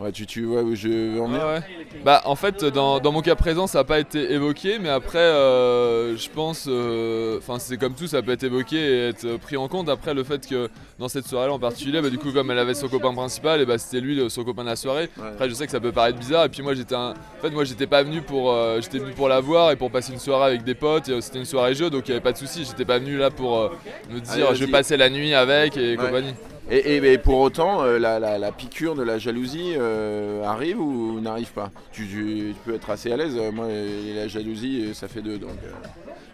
Ouais, 0.00 0.12
tu, 0.12 0.24
tu 0.24 0.44
vois 0.44 0.62
où 0.62 0.74
je 0.74 0.88
veux 0.88 1.20
en 1.20 1.26
venir 1.28 1.44
Ouais, 1.44 1.52
ouais. 1.56 1.62
Bah, 2.04 2.22
en 2.24 2.34
fait, 2.34 2.64
dans, 2.64 3.00
dans 3.00 3.12
mon 3.12 3.20
cas 3.20 3.34
présent, 3.34 3.66
ça 3.66 3.78
n'a 3.80 3.84
pas 3.84 3.98
été 4.00 4.32
évoqué, 4.32 4.78
mais 4.78 4.88
après, 4.88 5.18
euh, 5.18 6.16
je 6.16 6.28
pense, 6.30 6.64
euh, 6.68 7.36
enfin, 7.36 7.58
c'est 7.58 7.76
comme 7.76 7.92
tout, 7.94 8.06
ça 8.06 8.22
peut 8.22 8.32
être 8.32 8.44
évoqué 8.44 8.76
et 8.78 9.08
être 9.08 9.36
pris 9.36 9.58
en 9.58 9.68
compte. 9.68 9.90
Après, 9.90 10.14
le 10.14 10.24
fait 10.24 10.46
que 10.48 10.70
dans 10.98 11.08
cette 11.08 11.26
soirée-là 11.26 11.52
en 11.52 11.58
particulier, 11.58 12.00
bah, 12.00 12.08
du 12.08 12.16
coup, 12.16 12.32
comme 12.32 12.50
elle 12.50 12.58
avait 12.58 12.72
son 12.72 12.88
copain 12.88 13.12
principal, 13.12 13.60
et 13.60 13.66
bah, 13.66 13.76
c'était 13.76 14.00
lui 14.00 14.14
le- 14.16 14.30
son 14.30 14.42
copain 14.42 14.62
de 14.62 14.68
la 14.70 14.76
soirée. 14.76 15.10
Après, 15.22 15.50
je 15.50 15.54
sais 15.54 15.66
que 15.66 15.72
ça 15.72 15.80
peut 15.80 15.92
paraître 15.92 16.18
bizarre, 16.18 16.46
et 16.46 16.48
puis 16.48 16.62
moi, 16.62 16.72
j'étais, 16.72 16.94
un... 16.94 17.10
en 17.10 17.42
fait, 17.42 17.50
moi, 17.50 17.64
j'étais 17.64 17.86
pas 17.86 18.02
venu 18.02 18.22
pour, 18.22 18.52
euh, 18.52 18.80
j'étais 18.80 18.98
venu 19.00 19.12
pour 19.12 19.28
la 19.28 19.40
voir 19.40 19.70
et 19.70 19.76
pour 19.76 19.90
passer 19.90 20.14
une 20.14 20.18
soirée 20.18 20.46
avec 20.46 20.64
des 20.64 20.74
potes. 20.74 21.10
et, 21.10 21.20
C'était 21.20 21.40
une 21.40 21.44
soirée 21.44 21.74
jeu, 21.74 21.90
donc 21.90 22.08
il 22.08 22.12
y 22.12 22.12
avait 22.12 22.22
pas 22.22 22.32
de 22.32 22.38
souci. 22.38 22.64
J'étais 22.64 22.86
pas 22.86 22.98
venu 22.98 23.18
là 23.18 23.30
pour 23.30 23.70
me 24.10 24.18
dire, 24.20 24.46
Allez, 24.48 24.56
je 24.58 24.64
vais 24.64 24.70
passer 24.70 24.96
la 24.96 25.10
nuit 25.10 25.34
avec 25.34 25.76
et 25.76 25.96
compagnie. 25.96 26.32
Et, 26.70 26.96
et- 26.96 27.18
pour 27.18 27.38
autant, 27.40 27.82
euh, 27.82 27.98
la, 27.98 28.18
la- 28.18 28.38
la 28.38 28.52
piqûre 28.52 28.94
de 28.94 29.02
la 29.02 29.18
jalousie 29.18 29.74
euh, 29.76 30.44
arrive 30.44 30.80
ou 30.80 31.20
n'arrive 31.20 31.52
pas? 31.52 31.70
Tu, 31.92 32.54
peux 32.64 32.74
être 32.74 32.90
assez 32.90 33.10
à 33.12 33.16
l'aise. 33.16 33.36
Moi, 33.52 33.66
la 34.14 34.28
jalousie, 34.28 34.86
euh, 34.88 34.94
ça 34.94 35.08
fait 35.08 35.22
deux. 35.22 35.38
Donc, 35.38 35.50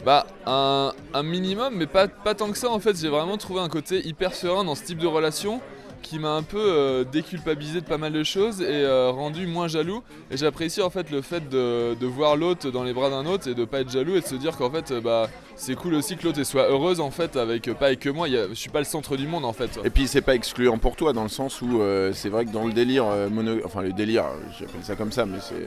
Bah, 0.05 0.27
un, 0.47 0.93
un 1.15 1.23
minimum, 1.23 1.75
mais 1.77 1.87
pas, 1.87 2.07
pas 2.09 2.35
tant 2.35 2.51
que 2.51 2.59
ça 2.59 2.71
en 2.71 2.79
fait. 2.81 2.97
J'ai 3.01 3.09
vraiment 3.09 3.37
trouvé 3.39 3.61
un 3.61 3.69
côté 3.69 4.07
hyper 4.07 4.35
serein 4.35 4.65
dans 4.65 4.75
ce 4.75 4.85
type 4.85 4.99
de 4.99 5.07
relation 5.07 5.61
qui 6.09 6.19
m'a 6.19 6.31
un 6.35 6.43
peu 6.43 6.59
euh, 6.61 7.05
déculpabilisé 7.05 7.81
de 7.81 7.87
pas 7.87 7.99
mal 7.99 8.13
de 8.13 8.23
choses 8.23 8.61
et 8.63 8.67
euh, 8.69 9.11
rendu 9.11 9.47
moins 9.47 9.67
jaloux. 9.69 10.03
Et 10.31 10.37
j'apprécie 10.37 10.81
en 10.83 10.91
fait 10.91 11.11
le 11.11 11.21
fait 11.23 11.49
de, 11.49 11.95
de 11.95 12.07
voir 12.07 12.37
l'autre 12.37 12.71
dans 12.71 12.85
les 12.85 12.93
bras 12.93 13.11
d'un 13.11 13.27
autre 13.27 13.49
et 13.49 13.55
de 13.55 13.65
pas 13.65 13.81
être 13.81 13.91
jaloux 13.91 14.15
et 14.17 14.21
de 14.21 14.27
se 14.27 14.37
dire 14.37 14.57
qu'en 14.57 14.71
fait, 14.71 14.91
euh, 14.93 15.01
bah, 15.01 15.29
c'est 15.57 15.75
cool 15.75 15.95
aussi 15.95 16.17
que 16.17 16.25
l'autre 16.25 16.43
soit 16.45 16.69
heureuse 16.71 17.01
en 17.01 17.11
fait, 17.11 17.37
avec 17.37 17.73
pas 17.75 17.87
avec 17.87 18.01
que 18.01 18.11
moi. 18.11 18.29
Y 18.29 18.37
a- 18.37 18.49
je 18.49 18.55
suis 18.55 18.71
pas 18.71 18.79
le 18.79 18.85
centre 18.85 19.17
du 19.17 19.27
monde 19.27 19.45
en 19.45 19.53
fait. 19.53 19.79
Et 19.85 19.91
puis 19.91 20.07
c'est 20.07 20.21
pas 20.23 20.35
excluant 20.35 20.79
pour 20.79 20.95
toi 20.97 21.13
dans 21.13 21.23
le 21.25 21.29
sens 21.29 21.61
où 21.63 21.81
euh, 21.81 22.13
c'est 22.15 22.29
vrai 22.29 22.45
que 22.45 22.51
dans 22.51 22.65
le 22.67 22.73
délire 22.73 23.07
euh, 23.07 23.29
mono, 23.29 23.57
enfin 23.65 23.83
le 23.83 23.93
délire, 23.93 24.25
j'appelle 24.59 24.83
ça 24.85 24.95
comme 24.97 25.13
ça, 25.13 25.27
mais 25.27 25.39
c'est 25.41 25.67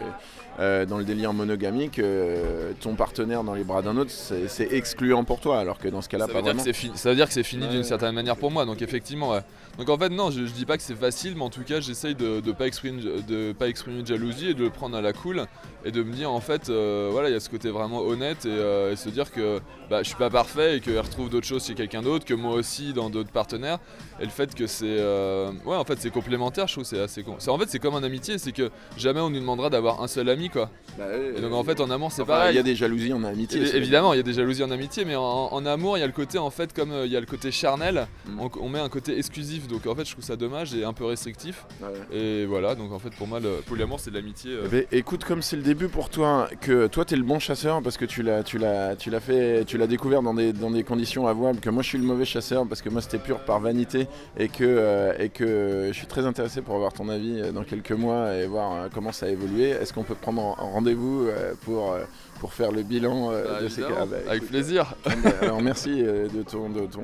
euh, 0.61 0.85
dans 0.85 0.97
le 0.97 1.05
délire 1.05 1.31
monogamique, 1.33 1.99
euh, 1.99 2.71
ton 2.81 2.95
partenaire 2.95 3.43
dans 3.45 3.53
les 3.53 3.63
bras 3.63 3.81
d'un 3.81 3.95
autre, 3.95 4.11
c'est 4.11 4.73
excluant 4.73 5.23
pour 5.23 5.39
toi, 5.39 5.57
alors 5.59 5.77
que 5.79 5.87
dans 5.87 6.01
ce 6.01 6.09
cas-là, 6.09 6.27
Ça 6.27 6.33
pas 6.33 6.39
veut, 6.39 6.43
dire 6.43 6.51
que 6.51 6.57
vraiment. 6.57 6.63
c'est 6.65 6.73
fini, 6.79 6.97
ça 6.97 7.09
veut 7.09 7.15
dire 7.15 7.27
que 7.27 7.33
c'est 7.33 7.43
fini 7.43 7.63
Ouais. 7.65 7.69
d'une 7.71 7.83
certaine 7.83 8.13
manière 8.13 8.35
pour 8.35 8.51
moi, 8.51 8.65
donc 8.65 8.81
effectivement, 8.81 9.29
ouais. 9.31 9.39
Donc 9.77 9.89
en 9.89 9.97
fait, 9.97 10.09
non, 10.09 10.29
je, 10.29 10.41
dis 10.41 10.65
pas 10.65 10.75
que 10.77 10.83
c'est 10.83 10.95
facile, 10.95 11.35
mais 11.35 11.43
en 11.43 11.49
tout 11.49 11.63
cas, 11.63 11.79
j'essaye 11.79 12.15
de, 12.15 12.51
pas 12.51 12.67
exprimer 12.67 13.01
de 13.01 13.53
pas 13.53 13.69
exprimer 13.69 14.01
de 14.01 14.07
jalousie 14.07 14.49
et 14.49 14.53
de 14.53 14.63
le 14.63 14.69
prendre 14.69 14.97
à 14.97 15.01
la 15.01 15.13
cool 15.13 15.45
et 15.85 15.91
de 15.91 16.03
me 16.03 16.11
dire 16.11 16.31
en 16.31 16.41
fait, 16.41 16.69
euh, 16.69 17.09
voilà, 17.11 17.29
il 17.29 17.33
y 17.33 17.35
a 17.35 17.39
ce 17.39 17.49
côté 17.49 17.69
vraiment 17.69 18.01
honnête 18.01 18.45
et, 18.45 18.49
euh, 18.49 18.91
et 18.91 18.95
se 18.97 19.07
dire 19.09 19.31
que 19.31 19.61
bah, 19.89 20.03
je 20.03 20.07
suis 20.07 20.17
pas 20.17 20.29
parfait 20.29 20.77
et 20.77 20.79
qu'elle 20.81 20.99
retrouve 20.99 21.29
d'autres 21.29 21.47
choses 21.47 21.65
chez 21.65 21.75
quelqu'un 21.75 22.01
d'autre, 22.01 22.25
que 22.25 22.33
moi 22.33 22.53
aussi 22.53 22.91
dans 22.93 23.09
d'autres 23.09 23.31
partenaires, 23.31 23.79
et 24.21 24.25
le 24.25 24.29
fait 24.29 24.53
que 24.55 24.67
c'est, 24.67 24.85
euh, 24.87 25.51
ouais, 25.65 25.75
en 25.75 25.83
fait, 25.83 25.97
c'est 25.99 26.09
complémentaire, 26.11 26.67
je 26.67 26.73
trouve, 26.73 26.83
c'est 26.83 26.99
assez 26.99 27.23
con. 27.23 27.35
C'est 27.39 27.49
en 27.49 27.57
fait, 27.57 27.69
c'est 27.69 27.79
comme 27.79 27.95
un 27.95 28.03
amitié, 28.03 28.37
c'est 28.37 28.51
que 28.51 28.69
jamais 28.97 29.19
on 29.19 29.29
nous 29.29 29.39
demandera 29.39 29.69
d'avoir 29.69 30.01
un 30.01 30.07
seul 30.07 30.29
ami, 30.29 30.49
quoi. 30.49 30.69
Bah, 30.97 31.05
ouais, 31.07 31.33
Et 31.37 31.41
donc 31.41 31.53
en 31.53 31.63
fait, 31.63 31.79
en 31.79 31.89
amour, 31.89 32.11
c'est 32.11 32.21
enfin, 32.21 32.33
pareil. 32.33 32.53
Il 32.53 32.57
y 32.57 32.59
a 32.59 32.63
des 32.63 32.75
jalousies 32.75 33.13
en 33.13 33.23
amitié. 33.23 33.61
Et- 33.61 33.75
évidemment, 33.75 34.13
il 34.13 34.17
y 34.17 34.19
a 34.19 34.23
des 34.23 34.33
jalousies 34.33 34.63
en 34.63 34.71
amitié, 34.71 35.05
mais 35.05 35.15
en, 35.15 35.21
en 35.51 35.65
amour, 35.65 35.97
il 35.97 36.01
y 36.01 36.03
a 36.03 36.07
le 36.07 36.13
côté, 36.13 36.37
en 36.37 36.49
fait, 36.49 36.73
comme 36.73 36.91
euh, 36.91 37.05
il 37.05 37.11
y 37.11 37.17
a 37.17 37.19
le 37.19 37.25
côté 37.25 37.51
charnel, 37.51 38.07
Mm. 38.27 38.39
on, 38.41 38.49
on 38.61 38.69
met 38.69 38.79
un 38.79 38.89
côté 38.89 39.17
exclusif. 39.17 39.67
Donc 39.67 39.87
en 39.87 39.95
fait, 39.95 40.05
je 40.05 40.11
trouve 40.11 40.23
ça 40.23 40.35
dommage 40.35 40.73
et 40.73 40.83
un 40.83 40.93
peu 40.93 41.05
restrictif. 41.05 41.65
Ouais. 41.81 42.17
Et 42.17 42.45
voilà, 42.45 42.75
donc 42.75 42.91
en 42.91 42.99
fait, 42.99 43.09
pour 43.11 43.27
moi, 43.27 43.39
le 43.39 43.61
polyamour, 43.65 43.99
c'est 43.99 44.11
de 44.11 44.15
l'amitié. 44.15 44.51
euh. 44.51 44.63
Eh 44.65 44.69
ben, 44.69 44.85
écoute, 44.91 45.23
comme 45.23 45.41
c'est 45.41 45.55
le 45.55 45.61
début 45.63 45.87
pour 45.87 46.09
toi, 46.09 46.47
que 46.61 46.87
toi 46.87 47.05
t'es 47.05 47.15
le 47.15 47.23
bon 47.23 47.39
chasseur 47.39 47.81
parce 47.81 47.97
que 47.97 48.05
tu 48.05 48.21
l'as, 48.23 48.43
tu 48.43 48.57
l'as, 48.57 48.95
tu 48.95 49.09
l'as 49.09 49.19
fait, 49.19 49.63
tu 49.65 49.77
l'as 49.77 49.87
découvert 49.87 50.21
dans 50.21 50.33
des, 50.33 50.51
dans 50.53 50.71
des 50.71 50.83
conditions 50.83 51.27
avouables. 51.27 51.59
Que 51.59 51.69
moi 51.69 51.81
je 51.83 51.87
suis 51.89 51.97
le 51.97 52.03
mauvais 52.03 52.25
chasseur 52.25 52.65
parce 52.67 52.81
que 52.81 52.89
moi 52.89 53.01
c'était 53.01 53.17
pur 53.19 53.39
par 53.39 53.59
vanité 53.59 54.07
et 54.37 54.47
que, 54.49 54.63
euh, 54.63 55.13
et 55.19 55.29
que 55.29 55.89
je 55.89 55.93
suis 55.97 56.07
très 56.07 56.25
intéressé 56.25 56.61
pour 56.61 56.75
avoir 56.75 56.93
ton 56.93 57.09
avis 57.09 57.41
euh, 57.41 57.51
dans 57.51 57.63
quelques 57.63 57.91
mois 57.91 58.33
et 58.35 58.45
voir 58.47 58.73
euh, 58.73 58.87
comment 58.93 59.11
ça 59.11 59.25
a 59.25 59.29
évolué. 59.29 59.69
Est-ce 59.69 59.93
qu'on 59.93 60.03
peut 60.03 60.15
prendre 60.15 60.41
en- 60.41 60.55
en 60.59 60.69
rendez-vous 60.71 61.27
pour, 61.63 61.95
pour 62.39 62.53
faire 62.53 62.71
le 62.71 62.83
bilan 62.83 63.31
Bah, 63.31 63.61
de 63.61 63.67
ces 63.67 63.81
cas 63.81 64.05
bah, 64.05 64.17
avec 64.27 64.37
écoute, 64.37 64.49
plaisir. 64.49 64.93
Alors 65.41 65.61
merci 65.61 66.01
de 66.03 66.43
ton, 66.49 66.69
de 66.69 66.81
ton, 66.81 67.03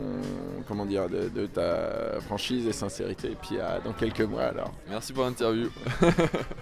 comment 0.68 0.86
dire, 0.86 1.10
de, 1.10 1.30
de 1.30 1.46
ta 1.46 2.20
franchise 2.22 2.68
et 2.68 2.74
sincérité. 2.74 3.30
Et 3.32 3.38
puis 3.42 3.60
à- 3.60 3.80
dans 3.84 3.94
quelques 3.94 4.22
mois 4.22 4.44
alors. 4.44 4.72
Merci 4.90 5.14
pour 5.14 5.24
l'interview. 5.24 5.70